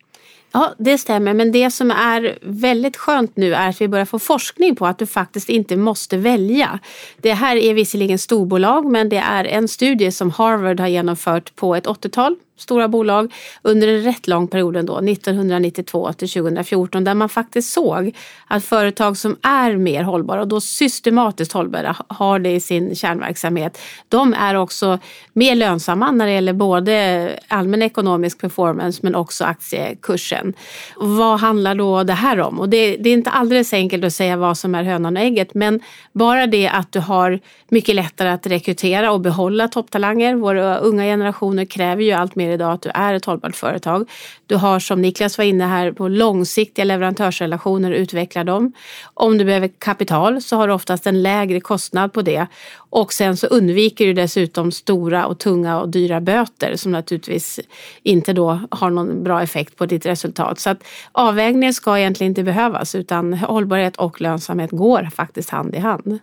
Ja, 0.53 0.75
det 0.79 0.99
stämmer. 0.99 1.35
Men 1.35 1.53
det 1.53 1.71
som 1.71 1.91
är 1.91 2.39
väldigt 2.43 2.97
skönt 2.97 3.37
nu 3.37 3.55
är 3.55 3.69
att 3.69 3.81
vi 3.81 3.89
börjar 3.89 4.05
få 4.05 4.19
forskning 4.19 4.77
på 4.77 4.87
att 4.87 4.99
du 4.99 5.07
faktiskt 5.07 5.49
inte 5.49 5.77
måste 5.77 6.17
välja. 6.17 6.79
Det 7.21 7.33
här 7.33 7.57
är 7.57 7.75
visserligen 7.75 8.19
storbolag, 8.19 8.85
men 8.85 9.09
det 9.09 9.17
är 9.17 9.45
en 9.45 9.69
studie 9.69 10.13
som 10.13 10.31
Harvard 10.31 10.81
har 10.81 10.89
genomfört 10.89 11.57
på 11.57 11.75
ett 11.75 11.87
80-tal 11.87 12.37
stora 12.57 12.89
bolag 12.89 13.35
under 13.63 13.89
en 13.89 14.03
rätt 14.03 14.29
lång 14.29 14.49
period 14.49 14.77
ändå, 14.77 14.99
1992 14.99 16.13
till 16.13 16.29
2014, 16.29 17.05
där 17.05 17.15
man 17.15 17.29
faktiskt 17.29 17.73
såg 17.73 18.17
att 18.47 18.65
företag 18.65 19.17
som 19.17 19.37
är 19.43 19.77
mer 19.77 20.03
hållbara 20.03 20.41
och 20.41 20.49
då 20.49 20.61
systematiskt 20.61 21.53
hållbara, 21.53 21.97
har 22.09 22.39
det 22.39 22.51
i 22.51 22.61
sin 22.61 22.95
kärnverksamhet, 22.95 23.79
de 24.09 24.35
är 24.35 24.55
också 24.55 24.99
mer 25.33 25.55
lönsamma 25.55 26.11
när 26.11 26.27
det 26.27 26.33
gäller 26.33 26.53
både 26.53 27.31
allmän 27.49 27.83
ekonomisk 27.83 28.41
performance 28.41 29.01
men 29.03 29.15
också 29.15 29.45
aktiekursen. 29.45 30.53
Vad 30.97 31.41
handlar 31.41 31.75
då 31.75 32.03
det 32.03 32.13
här 32.13 32.41
om? 32.41 32.61
Och 32.61 32.69
det, 32.69 32.97
det 32.97 33.11
är 33.11 33.15
inte 33.15 33.31
alldeles 33.31 33.73
enkelt 33.73 34.05
att 34.05 34.13
säga 34.13 34.37
vad 34.37 34.59
som 34.59 34.75
är 34.75 34.83
hönan 34.83 35.17
och 35.17 35.23
ägget, 35.23 35.55
men 35.55 35.81
bara 36.13 36.47
det 36.47 36.69
att 36.69 36.93
du 36.93 37.01
har 37.01 37.41
mycket 37.69 37.95
lättare 37.95 38.29
att 38.29 38.47
rekrytera 38.47 39.13
och 39.13 39.21
behålla 39.21 39.69
topptalanger. 39.69 40.35
Våra 40.35 40.79
unga 40.79 41.03
generationer 41.03 41.65
kräver 41.65 42.03
ju 42.03 42.13
allt 42.13 42.35
mer 42.35 42.46
idag 42.51 42.73
att 42.73 42.83
du 42.83 42.91
är 42.95 43.15
ett 43.15 43.25
hållbart 43.25 43.57
företag. 43.57 44.09
Du 44.47 44.57
har 44.57 44.79
som 44.79 45.03
Niklas 45.03 45.39
var 45.39 45.45
inne 45.45 45.65
här 45.65 45.93
på 45.93 46.09
långsiktiga 46.09 46.85
leverantörsrelationer 46.85 47.91
och 47.91 47.97
utveckla 47.97 48.45
dem. 48.45 48.73
Om 49.15 49.39
du 49.39 49.45
behöver 49.45 49.71
kapital 49.79 50.43
så 50.43 50.57
har 50.57 50.69
du 50.69 50.75
oftast 50.75 51.07
en 51.07 51.23
lägre 51.23 51.61
kostnad 51.61 52.13
på 52.13 52.23
det 52.23 52.47
och 52.77 53.13
sen 53.13 53.37
så 53.37 53.47
undviker 53.47 54.07
du 54.07 54.13
dessutom 54.13 54.73
stora 54.73 55.27
och 55.27 55.39
tunga 55.39 55.81
och 55.81 55.89
dyra 55.89 56.21
böter 56.21 56.77
som 56.77 56.93
naturligtvis 56.93 57.61
inte 58.03 58.33
då 58.33 58.61
har 58.71 58.91
någon 58.91 59.25
bra 59.25 59.43
effekt 59.43 59.77
på 59.77 59.87
ditt 59.87 60.07
resultat. 60.07 60.61
Så 60.61 60.71
att 60.71 60.85
avvägningen 61.13 61.75
ska 61.75 61.99
egentligen 61.99 62.31
inte 62.31 62.43
behövas 62.43 62.95
utan 62.95 63.35
hållbarhet 63.35 63.97
och 63.97 64.21
lönsamhet 64.21 64.71
går 64.71 65.09
faktiskt 65.15 65.51
hand 65.51 65.75
i 65.75 65.79
hand. 65.79 66.19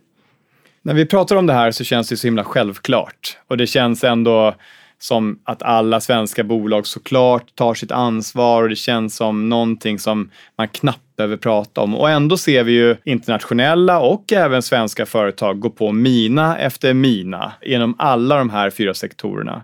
När 0.81 0.93
vi 0.93 1.05
pratar 1.05 1.35
om 1.35 1.47
det 1.47 1.53
här 1.53 1.71
så 1.71 1.83
känns 1.83 2.09
det 2.09 2.17
så 2.17 2.27
himla 2.27 2.43
självklart 2.43 3.37
och 3.47 3.57
det 3.57 3.67
känns 3.67 4.03
ändå 4.03 4.55
som 5.03 5.39
att 5.43 5.63
alla 5.63 6.01
svenska 6.01 6.43
bolag 6.43 6.87
såklart 6.87 7.55
tar 7.55 7.73
sitt 7.73 7.91
ansvar 7.91 8.63
och 8.63 8.69
det 8.69 8.75
känns 8.75 9.15
som 9.15 9.49
någonting 9.49 9.99
som 9.99 10.29
man 10.57 10.67
knappt 10.67 11.15
behöver 11.17 11.37
prata 11.37 11.81
om. 11.81 11.95
Och 11.95 12.09
ändå 12.09 12.37
ser 12.37 12.63
vi 12.63 12.71
ju 12.71 12.95
internationella 13.03 13.99
och 13.99 14.33
även 14.33 14.61
svenska 14.61 15.05
företag 15.05 15.59
gå 15.59 15.69
på 15.69 15.91
mina 15.91 16.57
efter 16.57 16.93
mina 16.93 17.53
genom 17.61 17.95
alla 17.97 18.37
de 18.37 18.49
här 18.49 18.69
fyra 18.69 18.93
sektorerna. 18.93 19.63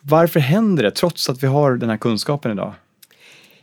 Varför 0.00 0.40
händer 0.40 0.82
det 0.82 0.90
trots 0.90 1.28
att 1.28 1.42
vi 1.42 1.46
har 1.46 1.72
den 1.72 1.90
här 1.90 1.96
kunskapen 1.96 2.52
idag? 2.52 2.72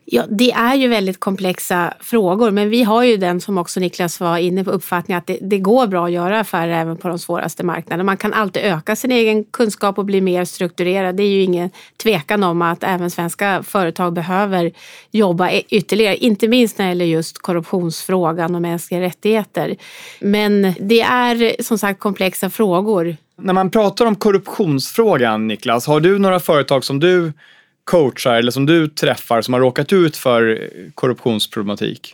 Ja, 0.08 0.24
det 0.30 0.52
är 0.52 0.76
ju 0.76 0.88
väldigt 0.88 1.20
komplexa 1.20 1.94
frågor 2.00 2.52
men 2.52 2.70
vi 2.70 2.84
har 2.84 3.04
ju 3.04 3.18
den 3.18 3.42
som 3.42 3.58
också 3.58 3.80
Niklas 3.80 4.20
var 4.20 4.38
inne 4.38 4.64
på 4.64 4.72
uppfattningen 4.72 5.18
att 5.20 5.28
det, 5.28 5.38
det, 5.42 5.58
går 5.58 5.88
bra 5.88 6.06
att 6.06 6.12
göra 6.12 6.40
affärer 6.40 6.82
även 6.82 6.98
på 6.98 7.08
de 7.08 7.20
svåraste 7.20 7.64
marknaderna. 7.64 8.04
Man 8.04 8.18
kan 8.18 8.34
alltid 8.34 8.64
öka 8.64 8.96
sin 8.96 9.12
egen 9.12 9.44
kunskap 9.44 9.98
och 9.98 10.06
bli 10.06 10.22
mer 10.22 10.46
strukturerad. 10.46 11.16
Det 11.16 11.24
är 11.24 11.28
ju 11.28 11.42
ingen 11.42 11.70
tvekan 12.04 12.44
om 12.44 12.62
att 12.62 12.84
även 12.84 13.12
svenska 13.12 13.64
företag 13.64 14.14
behöver 14.14 14.72
jobba 15.12 15.50
e- 15.50 15.64
ytterligare, 15.70 16.18
inte 16.18 16.48
minst 16.48 16.78
när 16.78 16.86
det 16.86 16.90
gäller 16.90 17.06
just 17.06 17.38
korruptionsfrågan 17.38 18.56
och 18.56 18.62
mänskliga 18.62 19.02
rättigheter. 19.02 19.76
Men 20.20 20.74
det 20.80 21.02
är 21.02 21.64
som 21.64 21.78
sagt 21.78 22.00
komplexa 22.00 22.50
frågor. 22.50 23.18
När 23.38 23.54
man 23.54 23.72
pratar 23.72 24.06
om 24.06 24.16
korruptionsfrågan, 24.16 25.48
Niklas, 25.48 25.88
har 25.88 26.00
du 26.00 26.20
några 26.20 26.40
företag 26.40 26.84
som 26.84 27.00
du 27.00 27.34
coachar 27.86 28.36
eller 28.36 28.52
som 28.52 28.66
du 28.66 28.88
träffar 28.88 29.42
som 29.42 29.54
har 29.54 29.62
råkat 29.62 29.94
ut 29.94 30.18
för 30.18 30.70
korruptionsproblematik? 30.96 32.14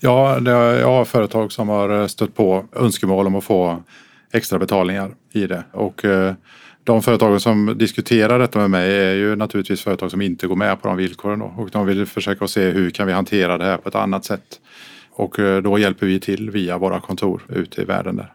Ja, 0.00 0.40
det, 0.40 0.50
jag 0.50 0.88
har 0.88 1.04
företag 1.04 1.52
som 1.52 1.68
har 1.68 2.00
eh, 2.00 2.06
stött 2.06 2.34
på 2.34 2.64
önskemål 2.72 3.26
om 3.26 3.34
att 3.34 3.44
få 3.44 3.82
extra 4.32 4.58
betalningar 4.58 5.14
i 5.32 5.46
det. 5.46 5.64
Och 5.72 6.04
eh, 6.04 6.34
de 6.84 7.02
företagen 7.02 7.40
som 7.40 7.74
diskuterar 7.78 8.38
detta 8.38 8.58
med 8.58 8.70
mig 8.70 8.96
är 8.96 9.14
ju 9.14 9.36
naturligtvis 9.36 9.82
företag 9.82 10.10
som 10.10 10.22
inte 10.22 10.46
går 10.46 10.56
med 10.56 10.82
på 10.82 10.88
de 10.88 10.96
villkoren. 10.96 11.38
Då. 11.38 11.54
Och 11.56 11.70
de 11.70 11.86
vill 11.86 12.06
försöka 12.06 12.48
se 12.48 12.70
hur 12.70 12.90
kan 12.90 13.06
vi 13.06 13.12
hantera 13.12 13.58
det 13.58 13.64
här 13.64 13.76
på 13.76 13.88
ett 13.88 13.94
annat 13.94 14.24
sätt. 14.24 14.60
Och 15.10 15.38
eh, 15.38 15.62
då 15.62 15.78
hjälper 15.78 16.06
vi 16.06 16.20
till 16.20 16.50
via 16.50 16.78
våra 16.78 17.00
kontor 17.00 17.42
ute 17.48 17.82
i 17.82 17.84
världen 17.84 18.16
där. 18.16 18.32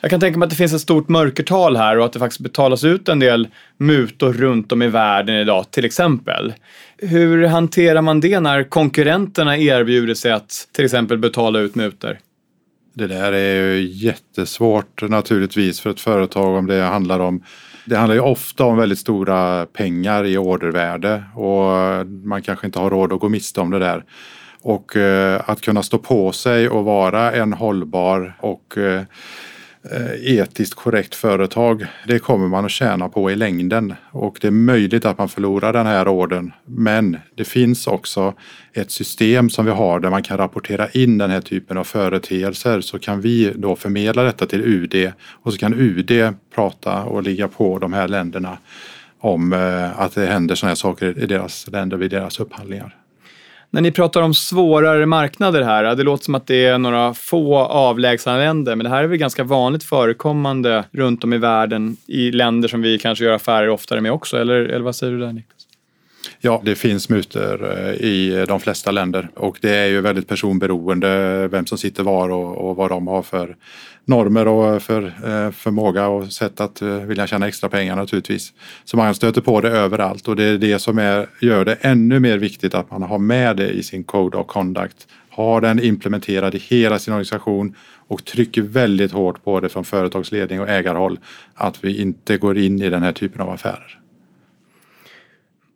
Jag 0.00 0.10
kan 0.10 0.20
tänka 0.20 0.38
mig 0.38 0.46
att 0.46 0.50
det 0.50 0.56
finns 0.56 0.72
ett 0.72 0.80
stort 0.80 1.08
mörkertal 1.08 1.76
här 1.76 1.98
och 1.98 2.04
att 2.04 2.12
det 2.12 2.18
faktiskt 2.18 2.40
betalas 2.40 2.84
ut 2.84 3.08
en 3.08 3.18
del 3.18 3.48
mutor 3.78 4.32
runt 4.32 4.72
om 4.72 4.82
i 4.82 4.88
världen 4.88 5.36
idag, 5.36 5.70
till 5.70 5.84
exempel. 5.84 6.54
Hur 6.98 7.46
hanterar 7.46 8.02
man 8.02 8.20
det 8.20 8.40
när 8.40 8.62
konkurrenterna 8.62 9.58
erbjuder 9.58 10.14
sig 10.14 10.32
att 10.32 10.68
till 10.72 10.84
exempel 10.84 11.18
betala 11.18 11.58
ut 11.58 11.74
mutor? 11.74 12.18
Det 12.94 13.06
där 13.06 13.32
är 13.32 13.54
ju 13.54 13.88
jättesvårt 13.92 15.02
naturligtvis 15.02 15.80
för 15.80 15.90
ett 15.90 16.00
företag 16.00 16.56
om 16.56 16.66
det 16.66 16.82
handlar 16.82 17.20
om 17.20 17.42
det 17.84 17.96
handlar 17.96 18.14
ju 18.14 18.20
ofta 18.20 18.64
om 18.64 18.76
väldigt 18.76 18.98
stora 18.98 19.66
pengar 19.66 20.24
i 20.24 20.36
ordervärde 20.36 21.24
och 21.34 22.06
man 22.06 22.42
kanske 22.42 22.66
inte 22.66 22.78
har 22.78 22.90
råd 22.90 23.12
att 23.12 23.20
gå 23.20 23.28
miste 23.28 23.60
om 23.60 23.70
det 23.70 23.78
där. 23.78 24.04
Och 24.62 24.96
eh, 24.96 25.40
att 25.46 25.60
kunna 25.60 25.82
stå 25.82 25.98
på 25.98 26.32
sig 26.32 26.68
och 26.68 26.84
vara 26.84 27.32
en 27.32 27.52
hållbar 27.52 28.36
och 28.40 28.78
eh, 28.78 29.02
Eh, 29.82 30.38
etiskt 30.38 30.74
korrekt 30.74 31.14
företag, 31.14 31.86
det 32.06 32.18
kommer 32.18 32.48
man 32.48 32.64
att 32.64 32.70
tjäna 32.70 33.08
på 33.08 33.30
i 33.30 33.36
längden. 33.36 33.94
Och 34.10 34.38
det 34.40 34.46
är 34.46 34.50
möjligt 34.50 35.04
att 35.04 35.18
man 35.18 35.28
förlorar 35.28 35.72
den 35.72 35.86
här 35.86 36.08
orden. 36.08 36.52
Men 36.64 37.16
det 37.34 37.44
finns 37.44 37.86
också 37.86 38.34
ett 38.72 38.90
system 38.90 39.50
som 39.50 39.64
vi 39.64 39.70
har 39.70 40.00
där 40.00 40.10
man 40.10 40.22
kan 40.22 40.38
rapportera 40.38 40.88
in 40.88 41.18
den 41.18 41.30
här 41.30 41.40
typen 41.40 41.78
av 41.78 41.84
företeelser. 41.84 42.80
Så 42.80 42.98
kan 42.98 43.20
vi 43.20 43.52
då 43.56 43.76
förmedla 43.76 44.22
detta 44.22 44.46
till 44.46 44.60
UD 44.60 45.12
och 45.42 45.52
så 45.52 45.58
kan 45.58 45.74
UD 45.74 46.34
prata 46.54 47.02
och 47.02 47.22
ligga 47.22 47.48
på 47.48 47.78
de 47.78 47.92
här 47.92 48.08
länderna 48.08 48.58
om 49.20 49.52
eh, 49.52 50.00
att 50.00 50.14
det 50.14 50.26
händer 50.26 50.54
sådana 50.54 50.70
här 50.70 50.76
saker 50.76 51.18
i 51.18 51.26
deras 51.26 51.66
länder 51.66 51.96
vid 51.96 52.10
deras 52.10 52.40
upphandlingar. 52.40 52.99
När 53.72 53.80
ni 53.80 53.90
pratar 53.90 54.22
om 54.22 54.34
svårare 54.34 55.06
marknader 55.06 55.62
här, 55.62 55.96
det 55.96 56.02
låter 56.02 56.24
som 56.24 56.34
att 56.34 56.46
det 56.46 56.64
är 56.64 56.78
några 56.78 57.14
få 57.14 57.58
avlägsna 57.58 58.36
länder, 58.36 58.76
men 58.76 58.84
det 58.84 58.90
här 58.90 59.04
är 59.04 59.06
väl 59.06 59.18
ganska 59.18 59.44
vanligt 59.44 59.84
förekommande 59.84 60.84
runt 60.92 61.24
om 61.24 61.32
i 61.32 61.38
världen 61.38 61.96
i 62.06 62.30
länder 62.30 62.68
som 62.68 62.82
vi 62.82 62.98
kanske 62.98 63.24
gör 63.24 63.32
affärer 63.32 63.68
oftare 63.68 64.00
med 64.00 64.12
också, 64.12 64.36
eller, 64.36 64.54
eller 64.54 64.84
vad 64.84 64.96
säger 64.96 65.12
du 65.12 65.20
där 65.20 65.32
Niklas? 65.32 65.59
Ja, 66.40 66.62
det 66.64 66.74
finns 66.74 67.08
mutor 67.08 67.78
eh, 67.78 67.92
i 67.94 68.36
eh, 68.38 68.42
de 68.42 68.60
flesta 68.60 68.90
länder 68.90 69.30
och 69.34 69.58
det 69.60 69.74
är 69.74 69.86
ju 69.86 70.00
väldigt 70.00 70.28
personberoende 70.28 71.48
vem 71.48 71.66
som 71.66 71.78
sitter 71.78 72.02
var 72.02 72.28
och, 72.28 72.70
och 72.70 72.76
vad 72.76 72.90
de 72.90 73.06
har 73.06 73.22
för 73.22 73.56
normer 74.04 74.48
och 74.48 74.82
för 74.82 75.02
eh, 75.02 75.50
förmåga 75.50 76.08
och 76.08 76.32
sätt 76.32 76.60
att 76.60 76.82
eh, 76.82 76.88
vilja 76.88 77.26
tjäna 77.26 77.48
extra 77.48 77.68
pengar 77.68 77.96
naturligtvis. 77.96 78.52
Så 78.84 78.96
man 78.96 79.14
stöter 79.14 79.40
på 79.40 79.60
det 79.60 79.70
överallt 79.70 80.28
och 80.28 80.36
det 80.36 80.44
är 80.44 80.58
det 80.58 80.78
som 80.78 80.98
är, 80.98 81.26
gör 81.40 81.64
det 81.64 81.74
ännu 81.74 82.20
mer 82.20 82.38
viktigt 82.38 82.74
att 82.74 82.90
man 82.90 83.02
har 83.02 83.18
med 83.18 83.56
det 83.56 83.70
i 83.70 83.82
sin 83.82 84.04
Code 84.04 84.38
of 84.38 84.46
Conduct. 84.46 85.08
Har 85.30 85.60
den 85.60 85.80
implementerad 85.82 86.54
i 86.54 86.58
hela 86.58 86.98
sin 86.98 87.14
organisation 87.14 87.74
och 88.08 88.24
trycker 88.24 88.62
väldigt 88.62 89.12
hårt 89.12 89.44
på 89.44 89.60
det 89.60 89.68
från 89.68 89.84
företagsledning 89.84 90.60
och 90.60 90.68
ägarhåll 90.68 91.18
att 91.54 91.84
vi 91.84 92.00
inte 92.00 92.36
går 92.36 92.58
in 92.58 92.82
i 92.82 92.90
den 92.90 93.02
här 93.02 93.12
typen 93.12 93.40
av 93.40 93.50
affärer. 93.50 94.00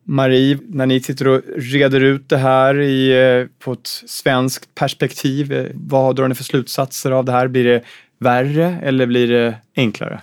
Marie, 0.05 0.59
när 0.69 0.87
ni 0.87 1.01
sitter 1.01 1.29
och 1.29 1.41
reder 1.57 2.01
ut 2.01 2.29
det 2.29 2.37
här 2.37 2.81
i, 2.81 3.11
eh, 3.11 3.47
på 3.59 3.73
ett 3.73 3.87
svenskt 4.07 4.75
perspektiv, 4.75 5.53
eh, 5.53 5.67
vad 5.75 6.17
drar 6.17 6.29
ni 6.29 6.35
för 6.35 6.45
slutsatser 6.45 7.11
av 7.11 7.25
det 7.25 7.33
här? 7.33 7.49
Blir 7.49 7.65
det 7.65 7.83
värre 8.19 8.79
eller 8.83 9.07
blir 9.07 9.29
det 9.29 9.55
enklare? 9.77 10.21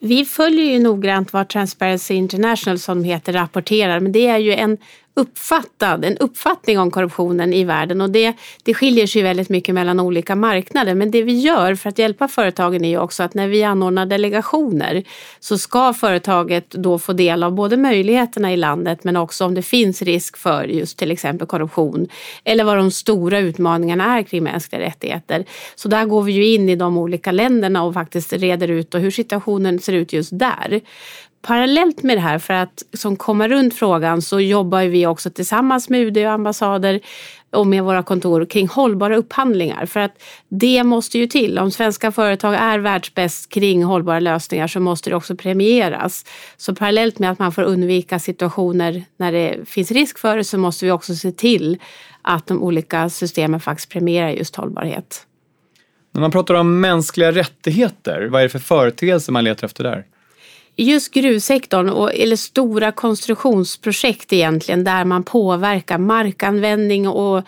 Vi 0.00 0.24
följer 0.24 0.64
ju 0.64 0.78
noggrant 0.78 1.32
vad 1.32 1.48
Transparency 1.48 2.14
International 2.14 2.78
som 2.78 3.04
heter 3.04 3.32
rapporterar 3.32 4.00
men 4.00 4.12
det 4.12 4.26
är 4.26 4.38
ju 4.38 4.52
en 4.52 4.78
uppfattad, 5.18 6.04
en 6.04 6.18
uppfattning 6.18 6.78
om 6.78 6.90
korruptionen 6.90 7.52
i 7.52 7.64
världen 7.64 8.00
och 8.00 8.10
det, 8.10 8.34
det 8.62 8.74
skiljer 8.74 9.06
sig 9.06 9.22
väldigt 9.22 9.48
mycket 9.48 9.74
mellan 9.74 10.00
olika 10.00 10.36
marknader. 10.36 10.94
Men 10.94 11.10
det 11.10 11.22
vi 11.22 11.40
gör 11.40 11.74
för 11.74 11.88
att 11.88 11.98
hjälpa 11.98 12.28
företagen 12.28 12.84
är 12.84 12.88
ju 12.88 12.98
också 12.98 13.22
att 13.22 13.34
när 13.34 13.48
vi 13.48 13.64
anordnar 13.64 14.06
delegationer 14.06 15.04
så 15.40 15.58
ska 15.58 15.92
företaget 15.92 16.70
då 16.70 16.98
få 16.98 17.12
del 17.12 17.42
av 17.42 17.52
både 17.52 17.76
möjligheterna 17.76 18.52
i 18.52 18.56
landet 18.56 19.04
men 19.04 19.16
också 19.16 19.44
om 19.44 19.54
det 19.54 19.62
finns 19.62 20.02
risk 20.02 20.36
för 20.36 20.64
just 20.64 20.98
till 20.98 21.10
exempel 21.10 21.46
korruption 21.46 22.08
eller 22.44 22.64
vad 22.64 22.76
de 22.76 22.90
stora 22.90 23.38
utmaningarna 23.38 24.18
är 24.18 24.22
kring 24.22 24.44
mänskliga 24.44 24.80
rättigheter. 24.80 25.44
Så 25.74 25.88
där 25.88 26.04
går 26.04 26.22
vi 26.22 26.32
ju 26.32 26.46
in 26.46 26.68
i 26.68 26.76
de 26.76 26.98
olika 26.98 27.32
länderna 27.32 27.82
och 27.82 27.94
faktiskt 27.94 28.32
reder 28.32 28.68
ut 28.68 28.94
hur 28.94 29.10
situationen 29.10 29.78
ser 29.78 29.92
ut 29.92 30.12
just 30.12 30.38
där 30.38 30.80
parallellt 31.42 32.02
med 32.02 32.16
det 32.16 32.20
här, 32.20 32.38
för 32.38 32.54
att 32.54 32.82
som 32.92 33.16
komma 33.16 33.48
runt 33.48 33.74
frågan 33.74 34.22
så 34.22 34.40
jobbar 34.40 34.84
vi 34.84 35.06
också 35.06 35.30
tillsammans 35.30 35.88
med 35.88 36.00
UD 36.00 36.16
och 36.18 36.32
ambassader 36.32 37.00
och 37.50 37.66
med 37.66 37.84
våra 37.84 38.02
kontor 38.02 38.44
kring 38.44 38.68
hållbara 38.68 39.16
upphandlingar. 39.16 39.86
För 39.86 40.00
att 40.00 40.22
det 40.48 40.84
måste 40.84 41.18
ju 41.18 41.26
till. 41.26 41.58
Om 41.58 41.70
svenska 41.70 42.12
företag 42.12 42.54
är 42.54 42.78
världsbäst 42.78 43.52
kring 43.52 43.84
hållbara 43.84 44.20
lösningar 44.20 44.66
så 44.66 44.80
måste 44.80 45.10
det 45.10 45.16
också 45.16 45.36
premieras. 45.36 46.24
Så 46.56 46.74
parallellt 46.74 47.18
med 47.18 47.30
att 47.30 47.38
man 47.38 47.52
får 47.52 47.62
undvika 47.62 48.18
situationer 48.18 49.04
när 49.16 49.32
det 49.32 49.68
finns 49.68 49.90
risk 49.90 50.18
för 50.18 50.36
det 50.36 50.44
så 50.44 50.58
måste 50.58 50.84
vi 50.84 50.90
också 50.90 51.14
se 51.14 51.32
till 51.32 51.78
att 52.22 52.46
de 52.46 52.62
olika 52.62 53.10
systemen 53.10 53.60
faktiskt 53.60 53.92
premierar 53.92 54.30
just 54.30 54.56
hållbarhet. 54.56 55.26
När 56.12 56.20
man 56.20 56.30
pratar 56.30 56.54
om 56.54 56.80
mänskliga 56.80 57.32
rättigheter, 57.32 58.26
vad 58.26 58.40
är 58.40 58.42
det 58.42 58.48
för 58.48 58.58
företeelser 58.58 59.32
man 59.32 59.44
letar 59.44 59.66
efter 59.66 59.84
där? 59.84 60.04
Just 60.82 61.14
gruvsektorn, 61.14 61.88
och, 61.88 62.14
eller 62.14 62.36
stora 62.36 62.92
konstruktionsprojekt 62.92 64.32
egentligen, 64.32 64.84
där 64.84 65.04
man 65.04 65.22
påverkar 65.22 65.98
markanvändning 65.98 67.08
och 67.08 67.42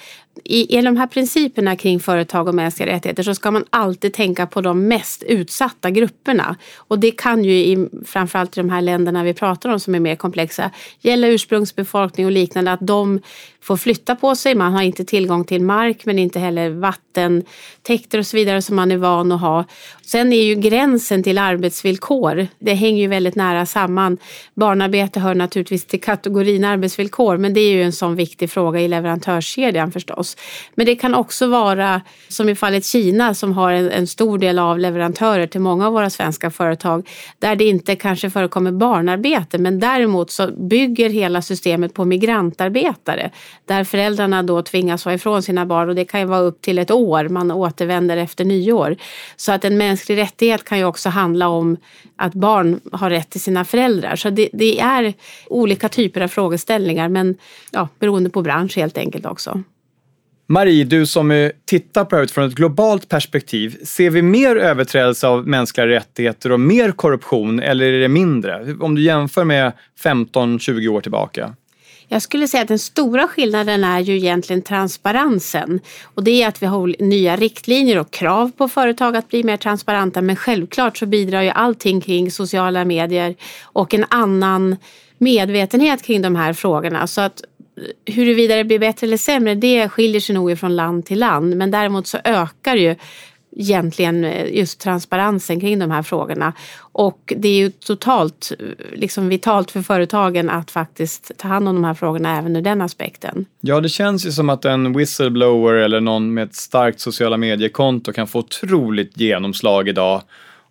i, 0.44 0.78
i 0.78 0.82
de 0.82 0.96
här 0.96 1.06
principerna 1.06 1.76
kring 1.76 2.00
företag 2.00 2.48
och 2.48 2.54
mänskliga 2.54 2.88
rättigheter 2.88 3.22
så 3.22 3.34
ska 3.34 3.50
man 3.50 3.64
alltid 3.70 4.14
tänka 4.14 4.46
på 4.46 4.60
de 4.60 4.88
mest 4.88 5.22
utsatta 5.22 5.90
grupperna. 5.90 6.56
Och 6.76 6.98
det 6.98 7.10
kan 7.10 7.44
ju 7.44 7.52
i, 7.52 7.88
framförallt 8.04 8.56
i 8.56 8.60
de 8.60 8.70
här 8.70 8.80
länderna 8.80 9.24
vi 9.24 9.34
pratar 9.34 9.70
om 9.70 9.80
som 9.80 9.94
är 9.94 10.00
mer 10.00 10.16
komplexa 10.16 10.70
gälla 11.00 11.28
ursprungsbefolkning 11.28 12.26
och 12.26 12.32
liknande 12.32 12.72
att 12.72 12.86
de 12.86 13.20
får 13.62 13.76
flytta 13.76 14.16
på 14.16 14.36
sig. 14.36 14.54
Man 14.54 14.72
har 14.72 14.82
inte 14.82 15.04
tillgång 15.04 15.44
till 15.44 15.62
mark 15.62 16.06
men 16.06 16.18
inte 16.18 16.38
heller 16.38 16.70
vattentäkter 16.70 18.18
och 18.18 18.26
så 18.26 18.36
vidare 18.36 18.62
som 18.62 18.76
man 18.76 18.92
är 18.92 18.96
van 18.96 19.32
att 19.32 19.40
ha. 19.40 19.64
Sen 20.02 20.32
är 20.32 20.42
ju 20.42 20.54
gränsen 20.54 21.22
till 21.22 21.38
arbetsvillkor, 21.38 22.46
det 22.58 22.74
hänger 22.74 23.02
ju 23.02 23.08
väldigt 23.08 23.34
nära 23.34 23.66
samman. 23.66 24.18
Barnarbete 24.54 25.20
hör 25.20 25.34
naturligtvis 25.34 25.84
till 25.84 26.00
kategorin 26.00 26.64
arbetsvillkor 26.64 27.36
men 27.36 27.54
det 27.54 27.60
är 27.60 27.72
ju 27.72 27.82
en 27.82 27.92
sån 27.92 28.16
viktig 28.16 28.50
fråga 28.50 28.80
i 28.80 28.88
leverantörskedjan 28.88 29.92
förstås. 29.92 30.19
Men 30.74 30.86
det 30.86 30.96
kan 30.96 31.14
också 31.14 31.46
vara 31.46 32.00
som 32.28 32.48
i 32.48 32.54
fallet 32.54 32.84
Kina 32.84 33.34
som 33.34 33.52
har 33.52 33.72
en, 33.72 33.90
en 33.90 34.06
stor 34.06 34.38
del 34.38 34.58
av 34.58 34.78
leverantörer 34.78 35.46
till 35.46 35.60
många 35.60 35.86
av 35.86 35.92
våra 35.92 36.10
svenska 36.10 36.50
företag 36.50 37.08
där 37.38 37.56
det 37.56 37.64
inte 37.64 37.96
kanske 37.96 38.30
förekommer 38.30 38.72
barnarbete 38.72 39.58
men 39.58 39.80
däremot 39.80 40.30
så 40.30 40.50
bygger 40.50 41.10
hela 41.10 41.42
systemet 41.42 41.94
på 41.94 42.04
migrantarbetare 42.04 43.30
där 43.64 43.84
föräldrarna 43.84 44.42
då 44.42 44.62
tvingas 44.62 45.04
vara 45.04 45.14
ifrån 45.14 45.42
sina 45.42 45.66
barn 45.66 45.88
och 45.88 45.94
det 45.94 46.04
kan 46.04 46.20
ju 46.20 46.26
vara 46.26 46.40
upp 46.40 46.62
till 46.62 46.78
ett 46.78 46.90
år, 46.90 47.28
man 47.28 47.50
återvänder 47.50 48.16
efter 48.16 48.44
nyår. 48.44 48.96
Så 49.36 49.52
att 49.52 49.64
en 49.64 49.78
mänsklig 49.78 50.16
rättighet 50.16 50.64
kan 50.64 50.78
ju 50.78 50.84
också 50.84 51.08
handla 51.08 51.48
om 51.48 51.76
att 52.16 52.34
barn 52.34 52.80
har 52.92 53.10
rätt 53.10 53.30
till 53.30 53.40
sina 53.40 53.64
föräldrar. 53.64 54.16
Så 54.16 54.30
det, 54.30 54.48
det 54.52 54.80
är 54.80 55.14
olika 55.46 55.88
typer 55.88 56.20
av 56.20 56.28
frågeställningar 56.28 57.08
men 57.08 57.36
ja, 57.70 57.88
beroende 57.98 58.30
på 58.30 58.42
bransch 58.42 58.76
helt 58.76 58.98
enkelt 58.98 59.26
också. 59.26 59.62
Marie, 60.52 60.84
du 60.84 61.06
som 61.06 61.50
tittar 61.64 62.04
på 62.04 62.16
det 62.16 62.22
utifrån 62.22 62.44
ett 62.44 62.54
globalt 62.54 63.08
perspektiv, 63.08 63.84
ser 63.84 64.10
vi 64.10 64.22
mer 64.22 64.56
överträdelse 64.56 65.28
av 65.28 65.48
mänskliga 65.48 65.86
rättigheter 65.86 66.52
och 66.52 66.60
mer 66.60 66.92
korruption 66.92 67.60
eller 67.60 67.86
är 67.86 68.00
det 68.00 68.08
mindre? 68.08 68.74
Om 68.80 68.94
du 68.94 69.02
jämför 69.02 69.44
med 69.44 69.72
15-20 70.02 70.88
år 70.88 71.00
tillbaka. 71.00 71.54
Jag 72.08 72.22
skulle 72.22 72.48
säga 72.48 72.62
att 72.62 72.68
den 72.68 72.78
stora 72.78 73.28
skillnaden 73.28 73.84
är 73.84 74.00
ju 74.00 74.16
egentligen 74.16 74.62
transparensen. 74.62 75.80
Och 76.02 76.24
det 76.24 76.42
är 76.42 76.48
att 76.48 76.62
vi 76.62 76.66
har 76.66 76.94
nya 76.98 77.36
riktlinjer 77.36 77.98
och 77.98 78.10
krav 78.10 78.50
på 78.56 78.68
företag 78.68 79.16
att 79.16 79.28
bli 79.28 79.44
mer 79.44 79.56
transparenta. 79.56 80.22
Men 80.22 80.36
självklart 80.36 80.96
så 80.96 81.06
bidrar 81.06 81.42
ju 81.42 81.50
allting 81.50 82.00
kring 82.00 82.30
sociala 82.30 82.84
medier 82.84 83.34
och 83.62 83.94
en 83.94 84.04
annan 84.08 84.76
medvetenhet 85.18 86.02
kring 86.02 86.22
de 86.22 86.36
här 86.36 86.52
frågorna. 86.52 87.06
Så 87.06 87.20
att 87.20 87.42
huruvida 88.06 88.56
det 88.56 88.64
blir 88.64 88.78
bättre 88.78 89.06
eller 89.06 89.16
sämre, 89.16 89.54
det 89.54 89.88
skiljer 89.88 90.20
sig 90.20 90.34
nog 90.34 90.58
från 90.58 90.76
land 90.76 91.06
till 91.06 91.18
land. 91.18 91.56
Men 91.56 91.70
däremot 91.70 92.06
så 92.06 92.18
ökar 92.24 92.76
ju 92.76 92.96
egentligen 93.56 94.24
eh, 94.24 94.56
just 94.58 94.80
transparensen 94.80 95.60
kring 95.60 95.78
de 95.78 95.90
här 95.90 96.02
frågorna. 96.02 96.52
Och 96.78 97.32
det 97.36 97.48
är 97.48 97.56
ju 97.56 97.70
totalt 97.70 98.52
liksom 98.92 99.28
vitalt 99.28 99.70
för 99.70 99.82
företagen 99.82 100.50
att 100.50 100.70
faktiskt 100.70 101.32
ta 101.36 101.48
hand 101.48 101.68
om 101.68 101.74
de 101.74 101.84
här 101.84 101.94
frågorna 101.94 102.38
även 102.38 102.56
ur 102.56 102.62
den 102.62 102.82
aspekten. 102.82 103.46
Ja, 103.60 103.80
det 103.80 103.88
känns 103.88 104.26
ju 104.26 104.32
som 104.32 104.50
att 104.50 104.64
en 104.64 104.92
whistleblower 104.92 105.74
eller 105.74 106.00
någon 106.00 106.34
med 106.34 106.44
ett 106.44 106.54
starkt 106.54 107.00
sociala 107.00 107.36
mediekonto 107.36 108.12
kan 108.12 108.26
få 108.26 108.38
otroligt 108.38 109.20
genomslag 109.20 109.88
idag 109.88 110.22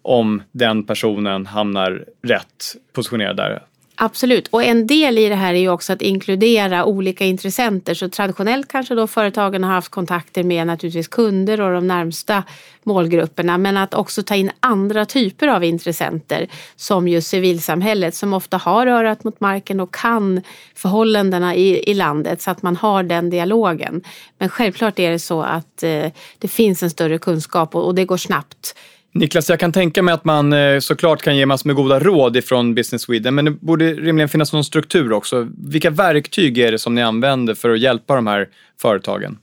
om 0.02 0.42
den 0.52 0.84
personen 0.84 1.46
hamnar 1.46 2.06
rätt 2.24 2.76
positionerad 2.94 3.38
där. 3.38 3.64
Absolut, 4.02 4.48
och 4.48 4.64
en 4.64 4.88
del 4.88 5.18
i 5.18 5.30
det 5.30 5.36
här 5.36 5.54
är 5.54 5.60
ju 5.60 5.70
också 5.70 5.94
att 5.94 6.02
inkludera 6.02 6.86
olika 6.86 7.26
intressenter. 7.26 7.94
Så 7.94 8.10
traditionellt 8.10 8.68
kanske 8.68 8.96
då 8.96 9.08
företagen 9.08 9.64
har 9.64 9.72
haft 9.72 9.90
kontakter 9.90 10.44
med 10.44 10.68
naturligtvis 10.68 11.08
kunder 11.08 11.62
och 11.62 11.74
de 11.74 11.88
närmsta 11.88 12.44
målgrupperna. 12.84 13.58
Men 13.58 13.78
att 13.78 13.94
också 13.94 14.24
ta 14.24 14.36
in 14.36 14.52
andra 14.60 15.06
typer 15.06 15.48
av 15.48 15.64
intressenter 15.64 16.48
som 16.76 17.08
just 17.08 17.28
civilsamhället 17.28 18.16
som 18.16 18.34
ofta 18.34 18.58
har 18.58 18.88
örat 18.88 19.24
mot 19.24 19.40
marken 19.40 19.80
och 19.80 19.94
kan 19.94 20.42
förhållandena 20.76 21.56
i, 21.56 21.92
i 21.92 21.94
landet 21.94 22.42
så 22.42 22.52
att 22.52 22.62
man 22.62 22.76
har 22.76 23.04
den 23.04 23.30
dialogen. 23.30 24.04
Men 24.38 24.50
självklart 24.50 25.00
är 25.00 25.12
det 25.12 25.20
så 25.20 25.42
att 25.42 25.84
eh, 25.84 26.12
det 26.38 26.48
finns 26.48 26.84
en 26.84 26.90
större 26.90 27.18
kunskap 27.18 27.76
och, 27.76 27.86
och 27.86 27.96
det 27.96 28.06
går 28.06 28.18
snabbt. 28.18 28.76
Niklas, 29.12 29.50
jag 29.50 29.60
kan 29.60 29.72
tänka 29.72 30.02
mig 30.02 30.14
att 30.14 30.26
man 30.26 30.54
eh, 30.54 30.80
såklart 30.80 31.22
kan 31.22 31.38
ge 31.38 31.46
massor 31.46 31.68
med 31.68 31.76
goda 31.76 32.00
råd 32.00 32.38
ifrån 32.38 32.76
Business 32.76 33.02
Sweden, 33.02 33.36
men 33.36 33.46
det 33.46 33.52
borde 33.52 33.94
rimligen 33.94 34.30
finnas 34.30 34.54
någon 34.54 34.64
struktur 34.64 35.12
också. 35.12 35.48
Vilka 35.58 35.90
verktyg 35.90 36.58
är 36.58 36.72
det 36.72 36.80
som 36.80 36.96
ni 36.96 37.02
använder 37.02 37.54
för 37.54 37.70
att 37.70 37.80
hjälpa 37.80 38.16
de 38.16 38.28
här 38.28 38.50
företagen? 38.82 39.38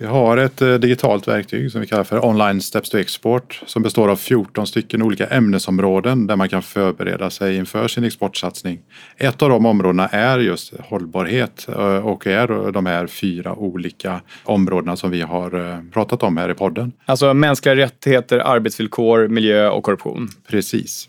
Vi 0.00 0.06
har 0.06 0.36
ett 0.36 0.62
eh, 0.62 0.74
digitalt 0.74 1.28
verktyg 1.28 1.72
som 1.72 1.80
vi 1.80 1.86
kallar 1.86 2.04
för 2.04 2.24
Online 2.24 2.60
Steps 2.60 2.90
to 2.90 2.98
Export 2.98 3.62
som 3.66 3.82
består 3.82 4.08
av 4.08 4.16
14 4.16 4.66
stycken 4.66 5.02
olika 5.02 5.26
ämnesområden 5.26 6.26
där 6.26 6.36
man 6.36 6.48
kan 6.48 6.62
förbereda 6.62 7.30
sig 7.30 7.56
inför 7.56 7.88
sin 7.88 8.04
exportsatsning. 8.04 8.80
Ett 9.16 9.42
av 9.42 9.48
de 9.48 9.66
områdena 9.66 10.08
är 10.08 10.38
just 10.38 10.72
hållbarhet 10.80 11.68
eh, 11.68 12.06
och 12.06 12.26
är 12.26 12.72
de 12.72 12.86
här 12.86 13.06
fyra 13.06 13.54
olika 13.54 14.20
områdena 14.44 14.96
som 14.96 15.10
vi 15.10 15.20
har 15.20 15.70
eh, 15.70 15.78
pratat 15.92 16.22
om 16.22 16.36
här 16.36 16.50
i 16.50 16.54
podden. 16.54 16.92
Alltså 17.04 17.34
mänskliga 17.34 17.76
rättigheter, 17.76 18.38
arbetsvillkor, 18.38 19.28
miljö 19.28 19.68
och 19.68 19.82
korruption. 19.82 20.28
Precis. 20.48 21.08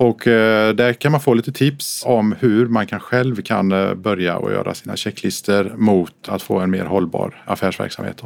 Och 0.00 0.26
eh, 0.26 0.74
där 0.74 0.92
kan 0.92 1.12
man 1.12 1.20
få 1.20 1.34
lite 1.34 1.52
tips 1.52 2.02
om 2.06 2.34
hur 2.40 2.66
man 2.66 2.86
kan 2.86 3.00
själv 3.00 3.42
kan 3.42 3.72
eh, 3.72 3.94
börja 3.94 4.36
och 4.36 4.52
göra 4.52 4.74
sina 4.74 4.96
checklister 4.96 5.72
mot 5.76 6.28
att 6.28 6.42
få 6.42 6.58
en 6.58 6.70
mer 6.70 6.84
hållbar 6.84 7.42
affärsverksamhet. 7.46 8.22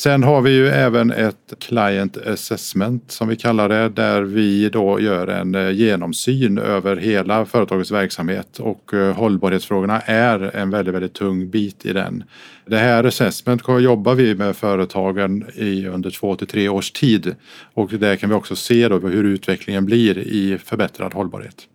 Sen 0.00 0.22
har 0.22 0.40
vi 0.40 0.50
ju 0.50 0.68
även 0.68 1.10
ett 1.10 1.54
Client 1.58 2.16
Assessment 2.16 3.10
som 3.10 3.28
vi 3.28 3.36
kallar 3.36 3.68
det 3.68 3.88
där 3.88 4.22
vi 4.22 4.68
då 4.68 5.00
gör 5.00 5.26
en 5.26 5.54
eh, 5.54 5.70
genomsyn 5.70 6.58
över 6.58 6.96
hela 6.96 7.46
företagets 7.46 7.90
verksamhet 7.90 8.58
och 8.58 8.94
eh, 8.94 9.14
hållbarhetsfrågorna 9.14 10.00
är 10.00 10.56
en 10.56 10.70
väldigt, 10.70 10.94
väldigt 10.94 11.14
tung 11.14 11.50
bit 11.50 11.86
i 11.86 11.92
den. 11.92 12.24
Det 12.66 12.78
här 12.78 13.04
assessment 13.04 13.62
jobbar 13.80 14.14
vi 14.14 14.34
med 14.34 14.56
företagen 14.56 15.44
i 15.54 15.86
under 15.86 16.10
två 16.10 16.36
till 16.36 16.46
tre 16.46 16.68
års 16.68 16.90
tid 16.90 17.34
och 17.74 17.90
där 17.90 18.16
kan 18.16 18.30
vi 18.30 18.34
också 18.34 18.56
se 18.56 18.88
då 18.88 18.98
hur 18.98 19.24
utvecklingen 19.24 19.84
blir 19.84 20.18
i 20.18 20.58
förbättrad 20.58 21.14
hållbarhet. 21.14 21.66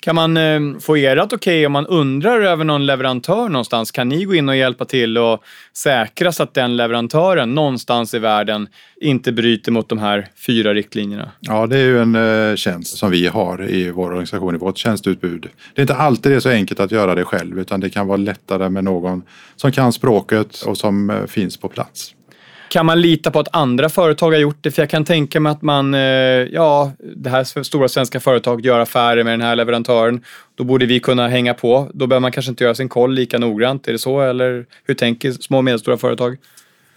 Kan 0.00 0.14
man 0.14 0.36
eh, 0.36 0.60
få 0.80 0.96
ert 0.96 1.18
okej 1.18 1.36
okay 1.36 1.66
om 1.66 1.72
man 1.72 1.86
undrar 1.86 2.40
över 2.40 2.64
någon 2.64 2.86
leverantör 2.86 3.48
någonstans? 3.48 3.90
Kan 3.90 4.08
ni 4.08 4.24
gå 4.24 4.34
in 4.34 4.48
och 4.48 4.56
hjälpa 4.56 4.84
till 4.84 5.18
och 5.18 5.42
säkra 5.72 6.32
så 6.32 6.42
att 6.42 6.54
den 6.54 6.76
leverantören 6.76 7.54
någonstans 7.54 8.14
i 8.14 8.18
världen 8.18 8.68
inte 9.00 9.32
bryter 9.32 9.72
mot 9.72 9.88
de 9.88 9.98
här 9.98 10.28
fyra 10.46 10.74
riktlinjerna? 10.74 11.32
Ja, 11.40 11.66
det 11.66 11.76
är 11.76 11.84
ju 11.84 11.98
en 12.02 12.14
eh, 12.50 12.56
tjänst 12.56 12.98
som 12.98 13.10
vi 13.10 13.26
har 13.26 13.70
i 13.70 13.90
vår 13.90 14.06
organisation, 14.06 14.54
i 14.54 14.58
vårt 14.58 14.78
tjänsteutbud. 14.78 15.48
Det 15.74 15.80
är 15.80 15.82
inte 15.82 15.94
alltid 15.94 16.32
det 16.32 16.36
är 16.36 16.40
så 16.40 16.50
enkelt 16.50 16.80
att 16.80 16.92
göra 16.92 17.14
det 17.14 17.24
själv, 17.24 17.58
utan 17.58 17.80
det 17.80 17.90
kan 17.90 18.06
vara 18.06 18.16
lättare 18.16 18.68
med 18.68 18.84
någon 18.84 19.22
som 19.56 19.72
kan 19.72 19.92
språket 19.92 20.62
och 20.62 20.78
som 20.78 21.10
eh, 21.10 21.26
finns 21.26 21.56
på 21.56 21.68
plats. 21.68 22.14
Kan 22.68 22.86
man 22.86 23.00
lita 23.00 23.30
på 23.30 23.40
att 23.40 23.48
andra 23.56 23.88
företag 23.88 24.30
har 24.30 24.38
gjort 24.38 24.58
det? 24.60 24.70
För 24.70 24.82
jag 24.82 24.90
kan 24.90 25.04
tänka 25.04 25.40
mig 25.40 25.52
att 25.52 25.62
man, 25.62 25.94
eh, 25.94 26.00
ja, 26.00 26.92
det 27.16 27.30
här 27.30 27.62
stora 27.62 27.88
svenska 27.88 28.20
företaget 28.20 28.64
gör 28.64 28.80
affärer 28.80 29.24
med 29.24 29.32
den 29.32 29.40
här 29.40 29.56
leverantören. 29.56 30.24
Då 30.54 30.64
borde 30.64 30.86
vi 30.86 31.00
kunna 31.00 31.28
hänga 31.28 31.54
på. 31.54 31.90
Då 31.94 32.06
behöver 32.06 32.20
man 32.20 32.32
kanske 32.32 32.50
inte 32.50 32.64
göra 32.64 32.74
sin 32.74 32.88
koll 32.88 33.14
lika 33.14 33.38
noggrant. 33.38 33.88
Är 33.88 33.92
det 33.92 33.98
så? 33.98 34.20
Eller 34.20 34.66
hur 34.84 34.94
tänker 34.94 35.32
små 35.32 35.58
och 35.58 35.64
medelstora 35.64 35.96
företag? 35.96 36.36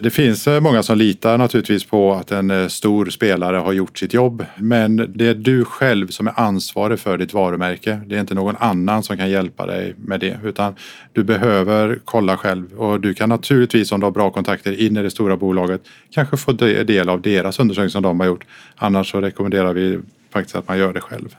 Det 0.03 0.09
finns 0.09 0.47
eh, 0.47 0.61
många 0.61 0.83
som 0.83 0.97
litar 0.97 1.37
naturligtvis 1.37 1.83
på 1.83 2.13
att 2.13 2.31
en 2.31 2.51
eh, 2.51 2.67
stor 2.67 3.05
spelare 3.05 3.57
har 3.57 3.73
gjort 3.73 3.97
sitt 3.97 4.13
jobb. 4.13 4.45
Men 4.57 5.13
det 5.15 5.27
är 5.27 5.33
du 5.33 5.65
själv 5.65 6.07
som 6.07 6.27
är 6.27 6.39
ansvarig 6.39 6.99
för 6.99 7.17
ditt 7.17 7.33
varumärke. 7.33 8.01
Det 8.05 8.15
är 8.15 8.19
inte 8.19 8.33
någon 8.33 8.55
annan 8.59 9.03
som 9.03 9.17
kan 9.17 9.29
hjälpa 9.29 9.65
dig 9.65 9.95
med 9.97 10.19
det. 10.19 10.39
Utan 10.43 10.75
du 11.13 11.23
behöver 11.23 11.99
kolla 12.05 12.37
själv. 12.37 12.73
Och 12.73 12.99
du 12.99 13.13
kan 13.13 13.29
naturligtvis 13.29 13.91
om 13.91 13.99
du 13.99 14.05
har 14.05 14.11
bra 14.11 14.31
kontakter 14.31 14.81
in 14.81 14.97
i 14.97 15.01
det 15.01 15.11
stora 15.11 15.37
bolaget 15.37 15.81
kanske 16.11 16.37
få 16.37 16.51
del 16.51 17.09
av 17.09 17.21
deras 17.21 17.59
undersökning 17.59 17.89
som 17.89 18.03
de 18.03 18.19
har 18.19 18.27
gjort. 18.27 18.45
Annars 18.75 19.11
så 19.11 19.21
rekommenderar 19.21 19.73
vi 19.73 19.99
faktiskt 20.33 20.55
att 20.55 20.67
man 20.67 20.77
gör 20.77 20.93
det 20.93 21.01
själv. 21.01 21.35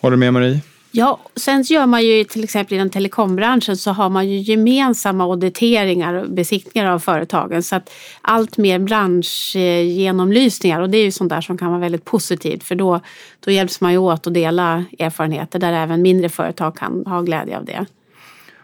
Håller 0.00 0.16
du 0.16 0.20
med 0.20 0.32
Marie? 0.32 0.60
Ja, 0.92 1.20
sen 1.36 1.62
gör 1.62 1.86
man 1.86 2.02
ju 2.02 2.24
till 2.24 2.44
exempel 2.44 2.74
inom 2.74 2.90
telekombranschen 2.90 3.76
så 3.76 3.90
har 3.90 4.08
man 4.08 4.28
ju 4.28 4.38
gemensamma 4.38 5.24
auditeringar 5.24 6.14
och 6.14 6.30
besiktningar 6.30 6.90
av 6.90 6.98
företagen. 6.98 7.62
Så 7.62 7.76
att 7.76 7.92
allt 8.20 8.56
mer 8.56 8.78
branschgenomlysningar 8.78 10.80
och 10.80 10.90
det 10.90 10.98
är 10.98 11.04
ju 11.04 11.10
sånt 11.10 11.30
där 11.30 11.40
som 11.40 11.58
kan 11.58 11.68
vara 11.68 11.80
väldigt 11.80 12.04
positivt 12.04 12.64
för 12.64 12.74
då, 12.74 13.00
då 13.40 13.50
hjälps 13.50 13.80
man 13.80 13.92
ju 13.92 13.98
åt 13.98 14.26
att 14.26 14.34
dela 14.34 14.84
erfarenheter 14.98 15.58
där 15.58 15.72
även 15.72 16.02
mindre 16.02 16.28
företag 16.28 16.76
kan 16.76 17.06
ha 17.06 17.20
glädje 17.20 17.58
av 17.58 17.64
det. 17.64 17.86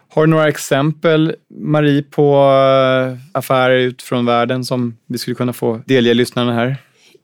Har 0.08 0.26
du 0.26 0.30
några 0.30 0.48
exempel, 0.48 1.34
Marie, 1.48 2.02
på 2.02 2.32
eh, 2.32 3.38
affärer 3.38 3.78
utifrån 3.78 4.26
världen 4.26 4.64
som 4.64 4.96
vi 5.06 5.18
skulle 5.18 5.34
kunna 5.34 5.52
få 5.52 5.80
delge 5.86 6.14
lyssnarna 6.14 6.52
här? 6.52 6.76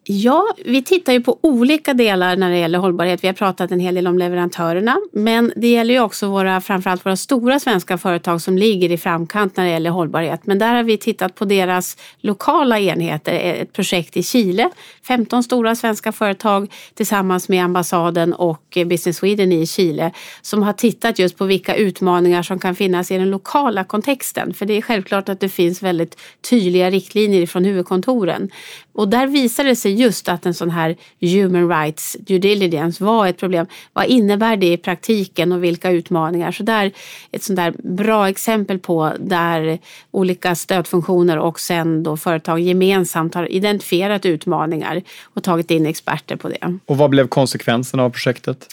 Ja, 0.05 0.55
vi 0.65 0.83
tittar 0.83 1.13
ju 1.13 1.21
på 1.21 1.39
olika 1.41 1.95
delar 1.95 2.37
när 2.37 2.51
det 2.51 2.59
gäller 2.59 2.79
hållbarhet. 2.79 3.25
Vi 3.25 3.29
har 3.29 3.35
pratat 3.35 3.71
en 3.71 3.81
hel 3.81 3.95
del 3.95 4.07
om 4.07 4.19
leverantörerna, 4.19 4.97
men 5.13 5.53
det 5.57 5.69
gäller 5.69 5.95
ju 5.95 6.01
också 6.01 6.27
våra, 6.27 6.61
framförallt 6.61 7.07
våra 7.07 7.17
stora 7.17 7.61
svenska 7.61 7.99
företag 7.99 8.43
som 8.43 8.59
ligger 8.59 8.91
i 8.91 8.99
framkant 8.99 9.57
när 9.57 9.65
det 9.65 9.71
gäller 9.71 9.91
hållbarhet. 9.91 10.41
Men 10.45 10.59
där 10.59 10.75
har 10.75 10.83
vi 10.83 10.97
tittat 10.97 11.35
på 11.35 11.45
deras 11.45 11.97
lokala 12.21 12.79
enheter, 12.79 13.33
ett 13.33 13.73
projekt 13.73 14.17
i 14.17 14.23
Chile. 14.23 14.71
15 15.07 15.43
stora 15.43 15.77
svenska 15.77 16.13
företag 16.13 16.73
tillsammans 16.95 17.49
med 17.49 17.65
ambassaden 17.65 18.33
och 18.33 18.79
Business 18.87 19.17
Sweden 19.17 19.53
i 19.53 19.67
Chile 19.67 20.13
som 20.43 20.63
har 20.63 20.73
tittat 20.73 21.19
just 21.19 21.39
på 21.39 21.45
vilka 21.45 21.75
utmaningar 21.75 22.43
som 22.43 22.59
kan 22.59 22.75
finnas 22.75 23.11
i 23.11 23.19
den 23.19 23.31
lokala 23.31 23.85
kontexten. 23.85 24.55
För 24.55 24.67
det 24.67 24.75
är 24.75 24.83
självklart 24.83 25.29
att 25.29 25.41
det 25.41 25.49
finns 25.49 25.83
väldigt 25.83 26.17
tydliga 26.51 26.91
riktlinjer 26.91 27.47
från 27.47 27.65
huvudkontoren. 27.65 28.51
Och 28.93 29.09
där 29.09 29.27
visade 29.27 29.69
det 29.69 29.77
sig 29.77 29.95
just 29.95 30.29
att 30.29 30.47
en 30.47 30.55
sån 30.55 30.71
här 30.71 30.97
human 31.21 31.69
rights 31.69 32.17
due 32.21 32.39
diligence 32.39 33.05
var 33.05 33.27
ett 33.27 33.39
problem. 33.39 33.67
Vad 33.93 34.07
innebär 34.07 34.57
det 34.57 34.73
i 34.73 34.77
praktiken 34.77 35.53
och 35.53 35.65
vilka 35.65 35.91
utmaningar? 35.91 36.53
Så 36.53 36.63
där 36.63 36.93
ett 37.31 37.43
sånt 37.43 37.57
där 37.57 37.75
bra 37.79 38.29
exempel 38.29 38.79
på 38.79 39.13
där 39.21 39.79
olika 40.11 40.55
stödfunktioner 40.55 41.39
och 41.39 41.61
sen 41.61 42.03
då 42.03 42.17
företag 42.17 42.61
gemensamt 42.61 43.35
har 43.35 43.53
identifierat 43.53 44.27
utmaningar 44.27 45.03
och 45.23 45.43
tagit 45.43 45.71
in 45.71 45.87
experter 45.87 46.37
på 46.37 46.49
det. 46.49 46.79
Och 46.87 46.97
vad 46.97 47.11
blev 47.11 47.29
konsekvenserna 47.29 48.03
av 48.03 48.11
projektet? 48.11 48.69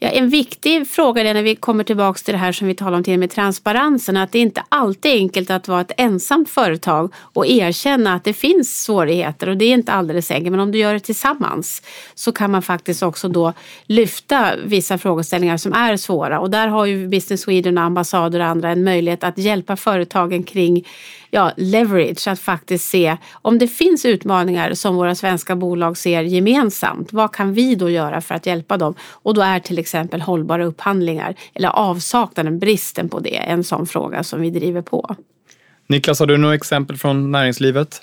Ja, 0.00 0.08
en 0.08 0.28
viktig 0.28 0.88
fråga 0.88 1.22
är 1.22 1.34
när 1.34 1.42
vi 1.42 1.56
kommer 1.56 1.84
tillbaka 1.84 2.18
till 2.18 2.34
det 2.34 2.38
här 2.38 2.52
som 2.52 2.66
vi 2.66 2.74
talade 2.74 2.96
om 2.96 3.04
till 3.04 3.18
med 3.18 3.30
transparensen, 3.30 4.16
att 4.16 4.32
det 4.32 4.38
inte 4.38 4.62
alltid 4.68 5.12
är 5.12 5.16
enkelt 5.16 5.50
att 5.50 5.68
vara 5.68 5.80
ett 5.80 5.92
ensamt 5.96 6.50
företag 6.50 7.12
och 7.16 7.46
erkänna 7.46 8.14
att 8.14 8.24
det 8.24 8.32
finns 8.32 8.82
svårigheter 8.82 9.48
och 9.48 9.56
det 9.56 9.64
är 9.64 9.74
inte 9.74 9.92
alldeles 9.92 10.30
enkelt. 10.30 10.50
Men 10.50 10.60
om 10.60 10.72
du 10.72 10.78
gör 10.78 10.92
det 10.92 11.00
tillsammans 11.00 11.82
så 12.14 12.32
kan 12.32 12.50
man 12.50 12.62
faktiskt 12.62 13.02
också 13.02 13.28
då 13.28 13.52
lyfta 13.86 14.56
vissa 14.64 14.98
frågeställningar 14.98 15.56
som 15.56 15.72
är 15.72 15.96
svåra 15.96 16.40
och 16.40 16.50
där 16.50 16.68
har 16.68 16.86
ju 16.86 17.08
Business 17.08 17.40
Sweden 17.40 17.78
och 17.78 17.84
ambassader 17.84 18.40
och 18.40 18.46
andra 18.46 18.70
en 18.70 18.84
möjlighet 18.84 19.24
att 19.24 19.38
hjälpa 19.38 19.76
företagen 19.76 20.42
kring 20.42 20.84
ja, 21.30 21.52
leverage, 21.56 22.28
att 22.28 22.40
faktiskt 22.40 22.90
se 22.90 23.16
om 23.32 23.58
det 23.58 23.68
finns 23.68 24.04
utmaningar 24.04 24.74
som 24.74 24.96
våra 24.96 25.14
svenska 25.14 25.56
bolag 25.56 25.96
ser 25.96 26.22
gemensamt. 26.22 27.12
Vad 27.12 27.32
kan 27.32 27.54
vi 27.54 27.74
då 27.74 27.90
göra 27.90 28.20
för 28.20 28.34
att 28.34 28.46
hjälpa 28.46 28.76
dem? 28.76 28.94
Och 29.00 29.34
då 29.34 29.40
är 29.40 29.60
till 29.60 29.78
exempel 29.78 30.20
hållbara 30.20 30.64
upphandlingar 30.64 31.34
eller 31.54 31.68
avsaknaden, 31.68 32.58
bristen 32.58 33.08
på 33.08 33.20
det, 33.20 33.36
en 33.36 33.64
sån 33.64 33.86
fråga 33.86 34.22
som 34.22 34.40
vi 34.40 34.50
driver 34.50 34.82
på. 34.82 35.16
Niklas, 35.86 36.20
har 36.20 36.26
du 36.26 36.36
några 36.36 36.54
exempel 36.54 36.96
från 36.96 37.30
näringslivet? 37.30 38.02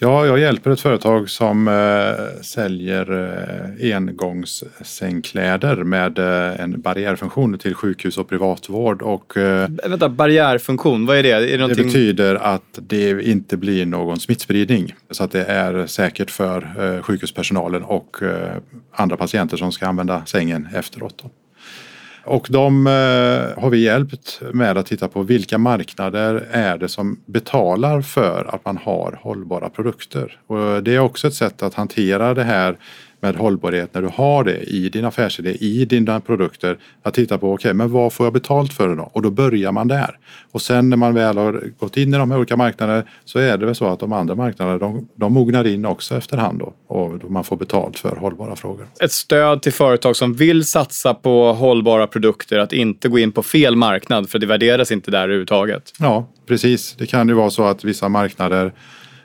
Ja, 0.00 0.26
jag 0.26 0.38
hjälper 0.38 0.70
ett 0.70 0.80
företag 0.80 1.30
som 1.30 1.68
eh, 1.68 2.42
säljer 2.42 3.12
eh, 3.82 3.96
engångssängkläder 3.96 5.76
med 5.76 6.18
eh, 6.18 6.60
en 6.60 6.80
barriärfunktion 6.80 7.58
till 7.58 7.74
sjukhus 7.74 8.18
och 8.18 8.28
privatvård. 8.28 9.02
Och, 9.02 9.36
eh, 9.36 9.68
Vänta, 9.84 10.08
barriärfunktion, 10.08 11.06
vad 11.06 11.16
är 11.16 11.22
det? 11.22 11.30
Är 11.30 11.40
det, 11.40 11.56
någonting... 11.56 11.76
det 11.76 11.84
betyder 11.84 12.34
att 12.34 12.78
det 12.82 13.22
inte 13.22 13.56
blir 13.56 13.86
någon 13.86 14.20
smittspridning. 14.20 14.94
Så 15.10 15.24
att 15.24 15.30
det 15.30 15.44
är 15.44 15.86
säkert 15.86 16.30
för 16.30 16.94
eh, 16.96 17.02
sjukhuspersonalen 17.02 17.82
och 17.82 18.22
eh, 18.22 18.56
andra 18.92 19.16
patienter 19.16 19.56
som 19.56 19.72
ska 19.72 19.86
använda 19.86 20.26
sängen 20.26 20.68
efteråt. 20.74 21.14
Då. 21.22 21.30
Och 22.28 22.46
de 22.50 22.86
eh, 22.86 23.62
har 23.62 23.70
vi 23.70 23.78
hjälpt 23.78 24.40
med 24.52 24.78
att 24.78 24.86
titta 24.86 25.08
på 25.08 25.22
vilka 25.22 25.58
marknader 25.58 26.48
är 26.50 26.78
det 26.78 26.88
som 26.88 27.20
betalar 27.26 28.02
för 28.02 28.54
att 28.54 28.64
man 28.64 28.76
har 28.76 29.18
hållbara 29.22 29.68
produkter. 29.68 30.40
Och 30.46 30.82
det 30.82 30.94
är 30.94 30.98
också 30.98 31.28
ett 31.28 31.34
sätt 31.34 31.62
att 31.62 31.74
hantera 31.74 32.34
det 32.34 32.44
här 32.44 32.76
med 33.20 33.36
hållbarhet 33.36 33.94
när 33.94 34.02
du 34.02 34.08
har 34.14 34.44
det 34.44 34.58
i 34.58 34.88
din 34.88 35.04
affärsidé, 35.04 35.50
i 35.50 35.84
dina 35.84 36.20
produkter. 36.20 36.78
Att 37.02 37.14
titta 37.14 37.38
på, 37.38 37.52
okej, 37.52 37.54
okay, 37.54 37.72
men 37.72 37.92
vad 37.92 38.12
får 38.12 38.26
jag 38.26 38.32
betalt 38.32 38.72
för 38.72 38.88
det 38.88 38.96
då? 38.96 39.10
Och 39.12 39.22
då 39.22 39.30
börjar 39.30 39.72
man 39.72 39.88
där. 39.88 40.18
Och 40.52 40.62
sen 40.62 40.90
när 40.90 40.96
man 40.96 41.14
väl 41.14 41.38
har 41.38 41.62
gått 41.78 41.96
in 41.96 42.14
i 42.14 42.18
de 42.18 42.30
här 42.30 42.38
olika 42.38 42.56
marknaderna 42.56 43.02
så 43.24 43.38
är 43.38 43.58
det 43.58 43.66
väl 43.66 43.74
så 43.74 43.86
att 43.86 44.00
de 44.00 44.12
andra 44.12 44.34
marknaderna, 44.34 44.78
de, 44.78 45.08
de 45.14 45.32
mognar 45.32 45.66
in 45.66 45.84
också 45.84 46.16
efterhand 46.16 46.58
då. 46.58 46.74
Och 46.86 47.30
man 47.30 47.44
får 47.44 47.56
betalt 47.56 47.98
för 47.98 48.16
hållbara 48.16 48.56
frågor. 48.56 48.86
Ett 49.00 49.12
stöd 49.12 49.62
till 49.62 49.72
företag 49.72 50.16
som 50.16 50.34
vill 50.34 50.64
satsa 50.64 51.14
på 51.14 51.52
hållbara 51.52 52.06
produkter, 52.06 52.58
att 52.58 52.72
inte 52.72 53.08
gå 53.08 53.18
in 53.18 53.32
på 53.32 53.42
fel 53.42 53.76
marknad, 53.76 54.30
för 54.30 54.38
det 54.38 54.46
värderas 54.46 54.92
inte 54.92 55.10
där 55.10 55.22
överhuvudtaget. 55.22 55.92
Ja, 55.98 56.28
precis. 56.46 56.94
Det 56.98 57.06
kan 57.06 57.28
ju 57.28 57.34
vara 57.34 57.50
så 57.50 57.64
att 57.64 57.84
vissa 57.84 58.08
marknader 58.08 58.72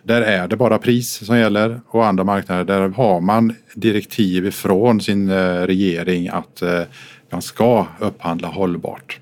där 0.03 0.21
är 0.21 0.47
det 0.47 0.55
bara 0.55 0.77
pris 0.77 1.25
som 1.25 1.37
gäller 1.37 1.81
och 1.87 2.05
andra 2.05 2.23
marknader 2.23 2.63
där 2.63 2.89
har 2.89 3.21
man 3.21 3.55
direktiv 3.75 4.45
ifrån 4.45 5.01
sin 5.01 5.29
eh, 5.29 5.61
regering 5.61 6.29
att 6.29 6.61
eh, 6.61 6.81
man 7.29 7.41
ska 7.41 7.87
upphandla 7.99 8.47
hållbart. 8.47 9.19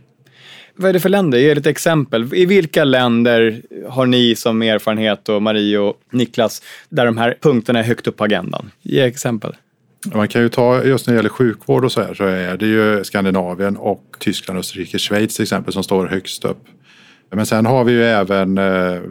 Vad 0.76 0.90
är 0.90 0.94
det 0.94 1.00
för 1.00 1.10
länder? 1.10 1.38
Ge 1.38 1.56
lite 1.56 1.70
exempel. 1.70 2.34
I 2.34 2.46
vilka 2.46 2.84
länder 2.84 3.62
har 3.90 4.06
ni 4.06 4.36
som 4.36 4.62
erfarenhet 4.62 5.30
och 5.30 5.42
Marie 5.42 5.78
och 5.78 6.00
Niklas 6.12 6.62
där 6.90 7.06
de 7.06 7.18
här 7.18 7.38
punkterna 7.42 7.80
är 7.80 7.84
högt 7.84 8.08
upp 8.08 8.18
på 8.18 8.24
agendan? 8.24 8.72
Ge 8.82 9.02
exempel. 9.02 9.56
Man 10.14 10.28
kan 10.28 10.42
ju 10.42 10.50
ta 10.50 10.84
just 10.84 11.08
när 11.08 11.14
det 11.14 11.18
gäller 11.18 11.30
sjukvård 11.30 11.86
och 11.86 11.92
så 11.92 12.02
här 12.02 12.14
så 12.14 12.24
är 12.24 12.58
det 12.58 12.68
ju 12.68 13.04
Skandinavien 13.04 13.78
och 13.78 14.04
Tyskland, 14.20 14.60
Österrike, 14.60 15.00
Schweiz 15.00 15.36
till 15.36 15.44
exempel 15.44 15.74
som 15.74 15.84
står 15.84 16.08
högst 16.08 16.46
upp. 16.46 16.64
Men 17.32 17.46
sen 17.46 17.66
har 17.66 17.84
vi 17.84 17.92
ju 17.92 18.04
även 18.04 18.58
eh, 18.58 19.02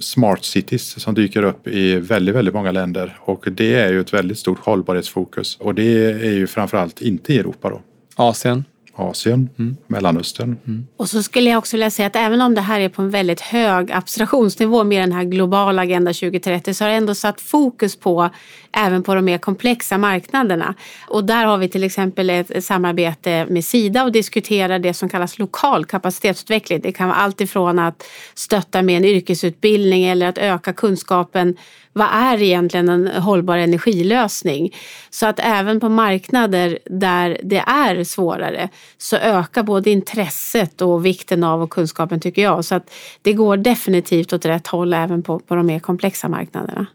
smart 0.00 0.44
cities 0.44 1.00
som 1.00 1.14
dyker 1.14 1.42
upp 1.42 1.66
i 1.66 1.96
väldigt, 1.96 2.34
väldigt 2.34 2.54
många 2.54 2.72
länder 2.72 3.18
och 3.20 3.44
det 3.52 3.74
är 3.74 3.92
ju 3.92 4.00
ett 4.00 4.14
väldigt 4.14 4.38
stort 4.38 4.58
hållbarhetsfokus 4.58 5.56
och 5.60 5.74
det 5.74 6.04
är 6.10 6.32
ju 6.32 6.46
framförallt 6.46 7.00
inte 7.00 7.34
i 7.34 7.38
Europa 7.38 7.70
då. 7.70 7.80
Asien? 8.14 8.64
Asien, 8.98 9.50
mm. 9.58 9.76
Mellanöstern. 9.86 10.56
Mm. 10.66 10.86
Och 10.96 11.08
så 11.08 11.22
skulle 11.22 11.50
jag 11.50 11.58
också 11.58 11.76
vilja 11.76 11.90
säga 11.90 12.06
att 12.06 12.16
även 12.16 12.40
om 12.40 12.54
det 12.54 12.60
här 12.60 12.80
är 12.80 12.88
på 12.88 13.02
en 13.02 13.10
väldigt 13.10 13.40
hög 13.40 13.92
abstraktionsnivå 13.92 14.84
med 14.84 15.02
den 15.02 15.12
här 15.12 15.24
globala 15.24 15.82
Agenda 15.82 16.12
2030 16.12 16.74
så 16.74 16.84
har 16.84 16.90
det 16.90 16.96
ändå 16.96 17.14
satt 17.14 17.40
fokus 17.40 17.96
på 17.96 18.30
även 18.72 19.02
på 19.02 19.14
de 19.14 19.24
mer 19.24 19.38
komplexa 19.38 19.98
marknaderna. 19.98 20.74
Och 21.08 21.24
där 21.24 21.46
har 21.46 21.58
vi 21.58 21.68
till 21.68 21.84
exempel 21.84 22.30
ett 22.30 22.64
samarbete 22.64 23.46
med 23.48 23.64
Sida 23.64 24.04
och 24.04 24.12
diskuterar 24.12 24.78
det 24.78 24.94
som 24.94 25.08
kallas 25.08 25.38
lokal 25.38 25.84
kapacitetsutveckling. 25.84 26.80
Det 26.80 26.92
kan 26.92 27.08
vara 27.08 27.18
allt 27.18 27.40
ifrån 27.40 27.78
att 27.78 28.04
stötta 28.34 28.82
med 28.82 28.96
en 28.96 29.04
yrkesutbildning 29.04 30.04
eller 30.04 30.26
att 30.26 30.38
öka 30.38 30.72
kunskapen 30.72 31.56
vad 31.98 32.08
är 32.12 32.42
egentligen 32.42 32.88
en 32.88 33.06
hållbar 33.06 33.56
energilösning? 33.56 34.74
Så 35.10 35.26
att 35.26 35.40
även 35.42 35.80
på 35.80 35.88
marknader 35.88 36.78
där 36.86 37.40
det 37.42 37.64
är 37.66 38.04
svårare 38.04 38.68
så 38.98 39.16
ökar 39.16 39.62
både 39.62 39.90
intresset 39.90 40.82
och 40.82 41.06
vikten 41.06 41.44
av 41.44 41.62
och 41.62 41.70
kunskapen 41.70 42.20
tycker 42.20 42.42
jag. 42.42 42.64
Så 42.64 42.74
att 42.74 42.90
det 43.22 43.32
går 43.32 43.56
definitivt 43.56 44.32
åt 44.32 44.44
rätt 44.44 44.66
håll 44.66 44.92
även 44.92 45.22
på, 45.22 45.38
på 45.38 45.54
de 45.54 45.66
mer 45.66 45.78
komplexa 45.78 46.28
marknaderna. 46.28 46.86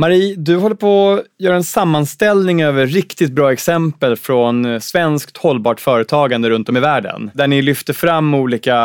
Marie, 0.00 0.34
du 0.36 0.56
håller 0.56 0.76
på 0.76 1.12
att 1.12 1.24
göra 1.38 1.56
en 1.56 1.64
sammanställning 1.64 2.62
över 2.62 2.86
riktigt 2.86 3.32
bra 3.32 3.52
exempel 3.52 4.16
från 4.16 4.64
eh, 4.64 4.78
svenskt 4.78 5.36
hållbart 5.36 5.80
företagande 5.80 6.50
runt 6.50 6.68
om 6.68 6.76
i 6.76 6.80
världen. 6.80 7.30
Där 7.34 7.46
ni 7.46 7.62
lyfter 7.62 7.92
fram 7.92 8.34
olika 8.34 8.76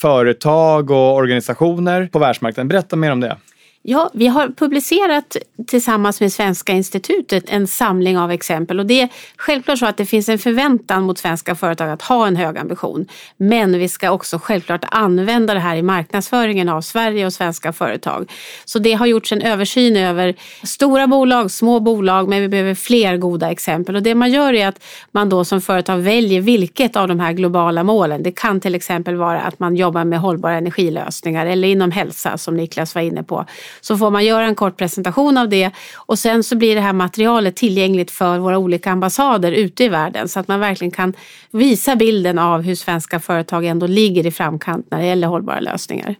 företag 0.00 0.90
och 0.90 1.14
organisationer 1.14 2.08
på 2.12 2.18
världsmarknaden. 2.18 2.68
Berätta 2.68 2.96
mer 2.96 3.12
om 3.12 3.20
det. 3.20 3.36
Ja, 3.82 4.10
vi 4.14 4.26
har 4.26 4.48
publicerat 4.48 5.36
tillsammans 5.66 6.20
med 6.20 6.32
Svenska 6.32 6.72
institutet 6.72 7.44
en 7.48 7.66
samling 7.66 8.18
av 8.18 8.30
exempel 8.30 8.80
och 8.80 8.86
det 8.86 9.00
är 9.00 9.08
självklart 9.36 9.78
så 9.78 9.86
att 9.86 9.96
det 9.96 10.06
finns 10.06 10.28
en 10.28 10.38
förväntan 10.38 11.02
mot 11.02 11.18
svenska 11.18 11.54
företag 11.54 11.90
att 11.90 12.02
ha 12.02 12.26
en 12.26 12.36
hög 12.36 12.58
ambition. 12.58 13.06
Men 13.36 13.78
vi 13.78 13.88
ska 13.88 14.10
också 14.10 14.38
självklart 14.38 14.84
använda 14.90 15.54
det 15.54 15.60
här 15.60 15.76
i 15.76 15.82
marknadsföringen 15.82 16.68
av 16.68 16.80
Sverige 16.80 17.26
och 17.26 17.32
svenska 17.32 17.72
företag. 17.72 18.32
Så 18.64 18.78
det 18.78 18.92
har 18.92 19.06
gjorts 19.06 19.32
en 19.32 19.42
översyn 19.42 19.96
över 19.96 20.34
stora 20.62 21.06
bolag, 21.06 21.50
små 21.50 21.80
bolag, 21.80 22.28
men 22.28 22.40
vi 22.40 22.48
behöver 22.48 22.74
fler 22.74 23.16
goda 23.16 23.50
exempel. 23.50 23.96
Och 23.96 24.02
det 24.02 24.14
man 24.14 24.30
gör 24.30 24.52
är 24.52 24.68
att 24.68 24.82
man 25.10 25.28
då 25.28 25.44
som 25.44 25.60
företag 25.60 25.98
väljer 25.98 26.40
vilket 26.40 26.96
av 26.96 27.08
de 27.08 27.20
här 27.20 27.32
globala 27.32 27.82
målen. 27.82 28.22
Det 28.22 28.32
kan 28.32 28.60
till 28.60 28.74
exempel 28.74 29.16
vara 29.16 29.40
att 29.40 29.58
man 29.58 29.76
jobbar 29.76 30.04
med 30.04 30.20
hållbara 30.20 30.54
energilösningar 30.54 31.46
eller 31.46 31.68
inom 31.68 31.90
hälsa 31.90 32.38
som 32.38 32.56
Niklas 32.56 32.94
var 32.94 33.02
inne 33.02 33.22
på 33.22 33.46
så 33.80 33.98
får 33.98 34.10
man 34.10 34.24
göra 34.24 34.44
en 34.44 34.54
kort 34.54 34.76
presentation 34.76 35.36
av 35.36 35.48
det 35.48 35.70
och 35.96 36.18
sen 36.18 36.44
så 36.44 36.56
blir 36.56 36.74
det 36.74 36.80
här 36.80 36.92
materialet 36.92 37.56
tillgängligt 37.56 38.10
för 38.10 38.38
våra 38.38 38.58
olika 38.58 38.90
ambassader 38.90 39.52
ute 39.52 39.84
i 39.84 39.88
världen 39.88 40.28
så 40.28 40.40
att 40.40 40.48
man 40.48 40.60
verkligen 40.60 40.90
kan 40.90 41.12
visa 41.50 41.96
bilden 41.96 42.38
av 42.38 42.62
hur 42.62 42.74
svenska 42.74 43.20
företag 43.20 43.64
ändå 43.64 43.86
ligger 43.86 44.26
i 44.26 44.30
framkant 44.30 44.86
när 44.90 44.98
det 44.98 45.06
gäller 45.06 45.28
hållbara 45.28 45.60
lösningar. 45.60 46.14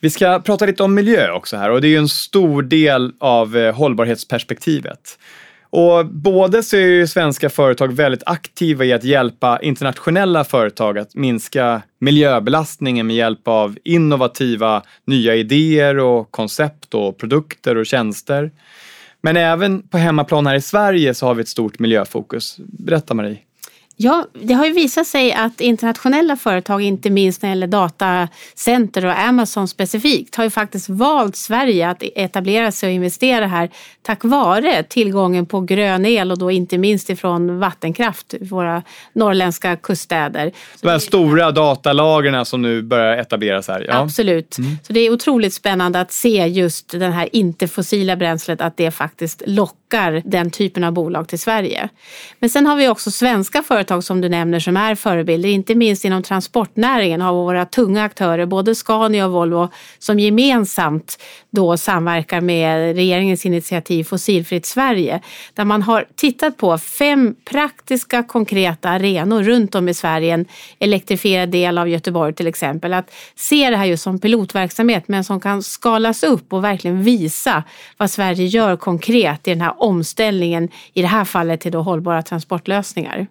Vi 0.00 0.10
ska 0.10 0.40
prata 0.40 0.66
lite 0.66 0.82
om 0.82 0.94
miljö 0.94 1.32
också 1.32 1.56
här 1.56 1.70
och 1.70 1.80
det 1.80 1.86
är 1.86 1.90
ju 1.90 1.96
en 1.96 2.08
stor 2.08 2.62
del 2.62 3.12
av 3.20 3.56
eh, 3.56 3.74
hållbarhetsperspektivet. 3.74 5.18
Och 5.78 6.06
både 6.06 6.62
så 6.62 6.76
är 6.76 6.80
ju 6.80 7.06
svenska 7.06 7.50
företag 7.50 7.92
väldigt 7.92 8.22
aktiva 8.26 8.84
i 8.84 8.92
att 8.92 9.04
hjälpa 9.04 9.58
internationella 9.62 10.44
företag 10.44 10.98
att 10.98 11.14
minska 11.14 11.82
miljöbelastningen 11.98 13.06
med 13.06 13.16
hjälp 13.16 13.48
av 13.48 13.78
innovativa 13.84 14.82
nya 15.04 15.34
idéer 15.34 15.98
och 15.98 16.30
koncept 16.30 16.94
och 16.94 17.18
produkter 17.18 17.76
och 17.76 17.86
tjänster. 17.86 18.50
Men 19.20 19.36
även 19.36 19.88
på 19.88 19.98
hemmaplan 19.98 20.46
här 20.46 20.54
i 20.54 20.60
Sverige 20.60 21.14
så 21.14 21.26
har 21.26 21.34
vi 21.34 21.40
ett 21.40 21.48
stort 21.48 21.78
miljöfokus. 21.78 22.56
Berätta 22.58 23.14
Marie. 23.14 23.38
Ja, 23.98 24.26
det 24.32 24.54
har 24.54 24.66
ju 24.66 24.72
visat 24.72 25.06
sig 25.06 25.32
att 25.32 25.60
internationella 25.60 26.36
företag, 26.36 26.82
inte 26.82 27.10
minst 27.10 27.42
när 27.42 27.48
det 27.48 27.50
gäller 27.50 27.66
datacenter 27.66 29.06
och 29.06 29.18
Amazon 29.18 29.68
specifikt, 29.68 30.34
har 30.34 30.44
ju 30.44 30.50
faktiskt 30.50 30.88
valt 30.88 31.36
Sverige 31.36 31.88
att 31.88 32.02
etablera 32.02 32.72
sig 32.72 32.86
och 32.86 32.92
investera 32.92 33.46
här 33.46 33.70
tack 34.02 34.24
vare 34.24 34.82
tillgången 34.82 35.46
på 35.46 35.60
grön 35.60 36.06
el 36.06 36.30
och 36.30 36.38
då 36.38 36.50
inte 36.50 36.78
minst 36.78 37.10
ifrån 37.10 37.58
vattenkraft 37.58 38.34
i 38.34 38.44
våra 38.44 38.82
norrländska 39.12 39.76
kuststäder. 39.76 40.52
De 40.80 40.88
här 40.88 40.98
stora 40.98 41.50
datalagren 41.50 42.44
som 42.44 42.62
nu 42.62 42.82
börjar 42.82 43.16
etableras 43.16 43.68
här. 43.68 43.86
Ja. 43.88 43.94
Absolut. 43.94 44.58
Mm. 44.58 44.78
Så 44.82 44.92
det 44.92 45.00
är 45.00 45.12
otroligt 45.12 45.54
spännande 45.54 46.00
att 46.00 46.12
se 46.12 46.46
just 46.46 46.90
det 46.90 47.06
här 47.06 47.28
inte 47.32 47.68
fossila 47.68 48.16
bränslet, 48.16 48.60
att 48.60 48.76
det 48.76 48.90
faktiskt 48.90 49.42
lockar 49.46 50.22
den 50.24 50.50
typen 50.50 50.84
av 50.84 50.92
bolag 50.92 51.28
till 51.28 51.38
Sverige. 51.38 51.88
Men 52.38 52.50
sen 52.50 52.66
har 52.66 52.76
vi 52.76 52.88
också 52.88 53.10
svenska 53.10 53.62
företag 53.62 53.85
som 54.00 54.20
du 54.20 54.28
nämner 54.28 54.60
som 54.60 54.76
är 54.76 54.94
förebilder, 54.94 55.48
inte 55.48 55.74
minst 55.74 56.04
inom 56.04 56.22
transportnäringen 56.22 57.20
har 57.20 57.32
våra 57.32 57.64
tunga 57.64 58.04
aktörer, 58.04 58.46
både 58.46 58.74
Scania 58.74 59.26
och 59.26 59.32
Volvo, 59.32 59.68
som 59.98 60.18
gemensamt 60.18 61.18
då 61.50 61.76
samverkar 61.76 62.40
med 62.40 62.96
regeringens 62.96 63.46
initiativ 63.46 64.04
Fossilfritt 64.04 64.66
Sverige 64.66 65.20
där 65.54 65.64
man 65.64 65.82
har 65.82 66.06
tittat 66.16 66.56
på 66.56 66.78
fem 66.78 67.34
praktiska 67.44 68.22
konkreta 68.22 68.88
arenor 68.88 69.42
runt 69.42 69.74
om 69.74 69.88
i 69.88 69.94
Sverige. 69.94 70.34
En 70.34 70.46
elektrifierad 70.78 71.48
del 71.48 71.78
av 71.78 71.88
Göteborg 71.88 72.34
till 72.34 72.46
exempel. 72.46 72.92
Att 72.92 73.10
se 73.34 73.70
det 73.70 73.76
här 73.76 73.84
just 73.84 74.02
som 74.02 74.18
pilotverksamhet 74.18 75.08
men 75.08 75.24
som 75.24 75.40
kan 75.40 75.62
skalas 75.62 76.22
upp 76.22 76.52
och 76.52 76.64
verkligen 76.64 77.02
visa 77.02 77.64
vad 77.96 78.10
Sverige 78.10 78.46
gör 78.46 78.76
konkret 78.76 79.48
i 79.48 79.50
den 79.50 79.60
här 79.60 79.82
omställningen, 79.82 80.68
i 80.92 81.02
det 81.02 81.08
här 81.08 81.24
fallet 81.24 81.60
till 81.60 81.72
då 81.72 81.82
hållbara 81.82 82.22
transportlösningar. 82.22 83.26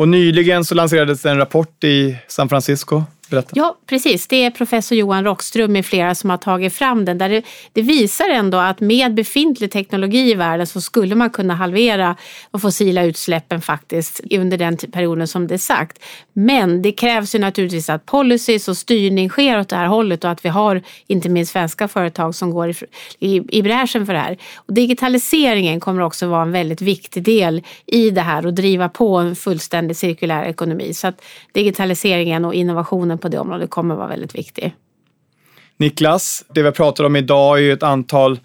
Och 0.00 0.08
nyligen 0.08 0.64
så 0.64 0.74
lanserades 0.74 1.26
en 1.26 1.36
rapport 1.36 1.84
i 1.84 2.16
San 2.28 2.48
Francisco. 2.48 3.04
Berätta. 3.30 3.50
Ja, 3.54 3.76
precis. 3.86 4.26
Det 4.26 4.44
är 4.44 4.50
professor 4.50 4.98
Johan 4.98 5.24
Rockström 5.24 5.72
med 5.72 5.86
flera 5.86 6.14
som 6.14 6.30
har 6.30 6.36
tagit 6.36 6.72
fram 6.72 7.04
den. 7.04 7.18
Där 7.18 7.28
det, 7.28 7.42
det, 7.72 7.82
visar 7.82 8.28
ändå 8.28 8.58
att 8.58 8.80
med 8.80 9.14
befintlig 9.14 9.70
teknologi 9.70 10.30
i 10.30 10.34
världen 10.34 10.66
så 10.66 10.80
skulle 10.80 11.14
man 11.14 11.30
kunna 11.30 11.54
halvera 11.54 12.16
de 12.50 12.60
fossila 12.60 13.04
utsläppen 13.04 13.60
faktiskt 13.60 14.20
under 14.30 14.58
den 14.58 14.76
perioden 14.76 15.28
som 15.28 15.46
det 15.46 15.54
är 15.54 15.58
sagt. 15.58 15.98
Men 16.32 16.82
det 16.82 16.92
krävs 16.92 17.34
ju 17.34 17.38
naturligtvis 17.38 17.90
att 17.90 18.06
policies 18.06 18.68
och 18.68 18.76
styrning 18.76 19.28
sker 19.28 19.60
åt 19.60 19.68
det 19.68 19.76
här 19.76 19.86
hållet 19.86 20.24
och 20.24 20.30
att 20.30 20.44
vi 20.44 20.48
har 20.48 20.82
inte 21.06 21.28
minst 21.28 21.52
svenska 21.52 21.88
företag 21.88 22.34
som 22.34 22.50
går 22.50 22.70
i, 22.70 22.74
i, 23.18 23.58
i 23.58 23.62
bräschen 23.62 24.06
för 24.06 24.12
det 24.12 24.18
här. 24.18 24.36
Och 24.56 24.74
digitaliseringen 24.74 25.80
kommer 25.80 26.02
också 26.02 26.26
vara 26.26 26.42
en 26.42 26.52
väldigt 26.52 26.82
viktig 26.82 27.22
del 27.22 27.62
i 27.86 28.10
det 28.10 28.20
här 28.20 28.46
och 28.46 28.54
driva 28.54 28.88
på 28.88 29.16
en 29.16 29.36
fullständig 29.36 29.96
cirkulär 29.96 30.44
ekonomi. 30.44 30.94
Så 30.94 31.06
att 31.06 31.22
digitaliseringen 31.52 32.44
och 32.44 32.54
innovationen 32.54 33.19
på 33.20 33.28
det 33.28 33.38
området 33.38 33.70
kommer 33.70 33.94
vara 33.94 34.08
väldigt 34.08 34.34
viktig. 34.34 34.74
Niklas, 35.76 36.44
det 36.54 36.62
vi 36.62 36.72
pratar 36.72 37.04
om 37.04 37.16
idag 37.16 37.58
är 37.58 37.62
ju 37.62 37.72
ett 37.72 37.82
antal 37.82 38.40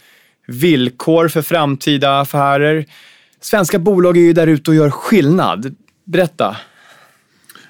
villkor 0.48 1.28
för 1.28 1.42
framtida 1.42 2.20
affärer. 2.20 2.86
Svenska 3.40 3.80
bolag 3.80 4.18
är 4.18 4.22
ju 4.22 4.34
där 4.34 4.48
ute 4.48 4.72
och 4.72 4.76
gör 4.76 4.90
skillnad. 4.90 5.76
Berätta. 6.04 6.58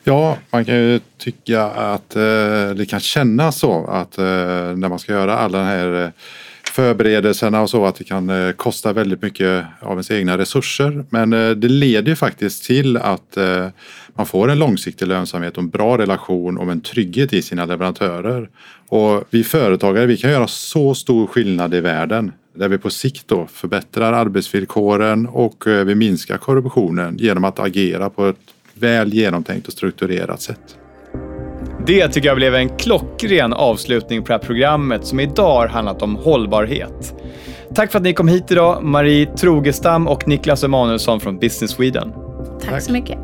Ja, 0.03 0.37
man 0.51 0.65
kan 0.65 0.75
ju 0.75 0.99
tycka 1.17 1.63
att 1.63 2.15
eh, 2.15 2.69
det 2.75 2.89
kan 2.89 2.99
kännas 2.99 3.59
så 3.59 3.85
att 3.87 4.17
eh, 4.17 4.25
när 4.25 4.89
man 4.89 4.99
ska 4.99 5.11
göra 5.11 5.37
alla 5.37 5.57
den 5.57 5.67
här 5.67 6.03
eh, 6.03 6.09
förberedelserna 6.75 7.61
och 7.61 7.69
så 7.69 7.85
att 7.85 7.95
det 7.95 8.03
kan 8.03 8.29
eh, 8.29 8.51
kosta 8.51 8.93
väldigt 8.93 9.21
mycket 9.21 9.65
av 9.79 9.91
ens 9.91 10.11
egna 10.11 10.37
resurser. 10.37 11.05
Men 11.09 11.33
eh, 11.33 11.49
det 11.49 11.67
leder 11.67 12.09
ju 12.09 12.15
faktiskt 12.15 12.63
till 12.63 12.97
att 12.97 13.37
eh, 13.37 13.67
man 14.15 14.25
får 14.25 14.51
en 14.51 14.59
långsiktig 14.59 15.07
lönsamhet 15.07 15.57
och 15.57 15.63
en 15.63 15.69
bra 15.69 15.97
relation 15.97 16.57
och 16.57 16.71
en 16.71 16.81
trygghet 16.81 17.33
i 17.33 17.41
sina 17.41 17.65
leverantörer. 17.65 18.49
Och 18.87 19.23
vi 19.29 19.43
företagare, 19.43 20.05
vi 20.05 20.17
kan 20.17 20.31
göra 20.31 20.47
så 20.47 20.95
stor 20.95 21.27
skillnad 21.27 21.73
i 21.73 21.79
världen 21.79 22.31
där 22.53 22.67
vi 22.67 22.77
på 22.77 22.89
sikt 22.89 23.27
då 23.27 23.47
förbättrar 23.47 24.13
arbetsvillkoren 24.13 25.27
och 25.27 25.63
vi 25.67 25.95
minskar 25.95 26.37
korruptionen 26.37 27.17
genom 27.17 27.43
att 27.43 27.59
agera 27.59 28.09
på 28.09 28.27
ett 28.27 28.37
väl 28.73 29.13
genomtänkt 29.13 29.67
och 29.67 29.73
strukturerat 29.73 30.41
sätt. 30.41 30.77
Det 31.87 32.07
tycker 32.07 32.27
jag 32.27 32.37
blev 32.37 32.55
en 32.55 32.69
klockren 32.69 33.53
avslutning 33.53 34.23
på 34.23 34.27
det 34.27 34.33
här 34.33 34.39
programmet 34.39 35.05
som 35.05 35.19
idag 35.19 35.55
har 35.55 35.67
handlat 35.67 36.01
om 36.01 36.15
hållbarhet. 36.15 37.15
Tack 37.75 37.91
för 37.91 37.99
att 37.99 38.03
ni 38.03 38.13
kom 38.13 38.27
hit 38.27 38.51
idag, 38.51 38.83
Marie 38.83 39.25
Trogestam 39.25 40.07
och 40.07 40.27
Niklas 40.27 40.63
Emanuelsson 40.63 41.19
från 41.19 41.37
Business 41.37 41.71
Sweden. 41.71 42.13
Tack, 42.61 42.69
Tack. 42.69 42.81
så 42.81 42.91
mycket. 42.91 43.17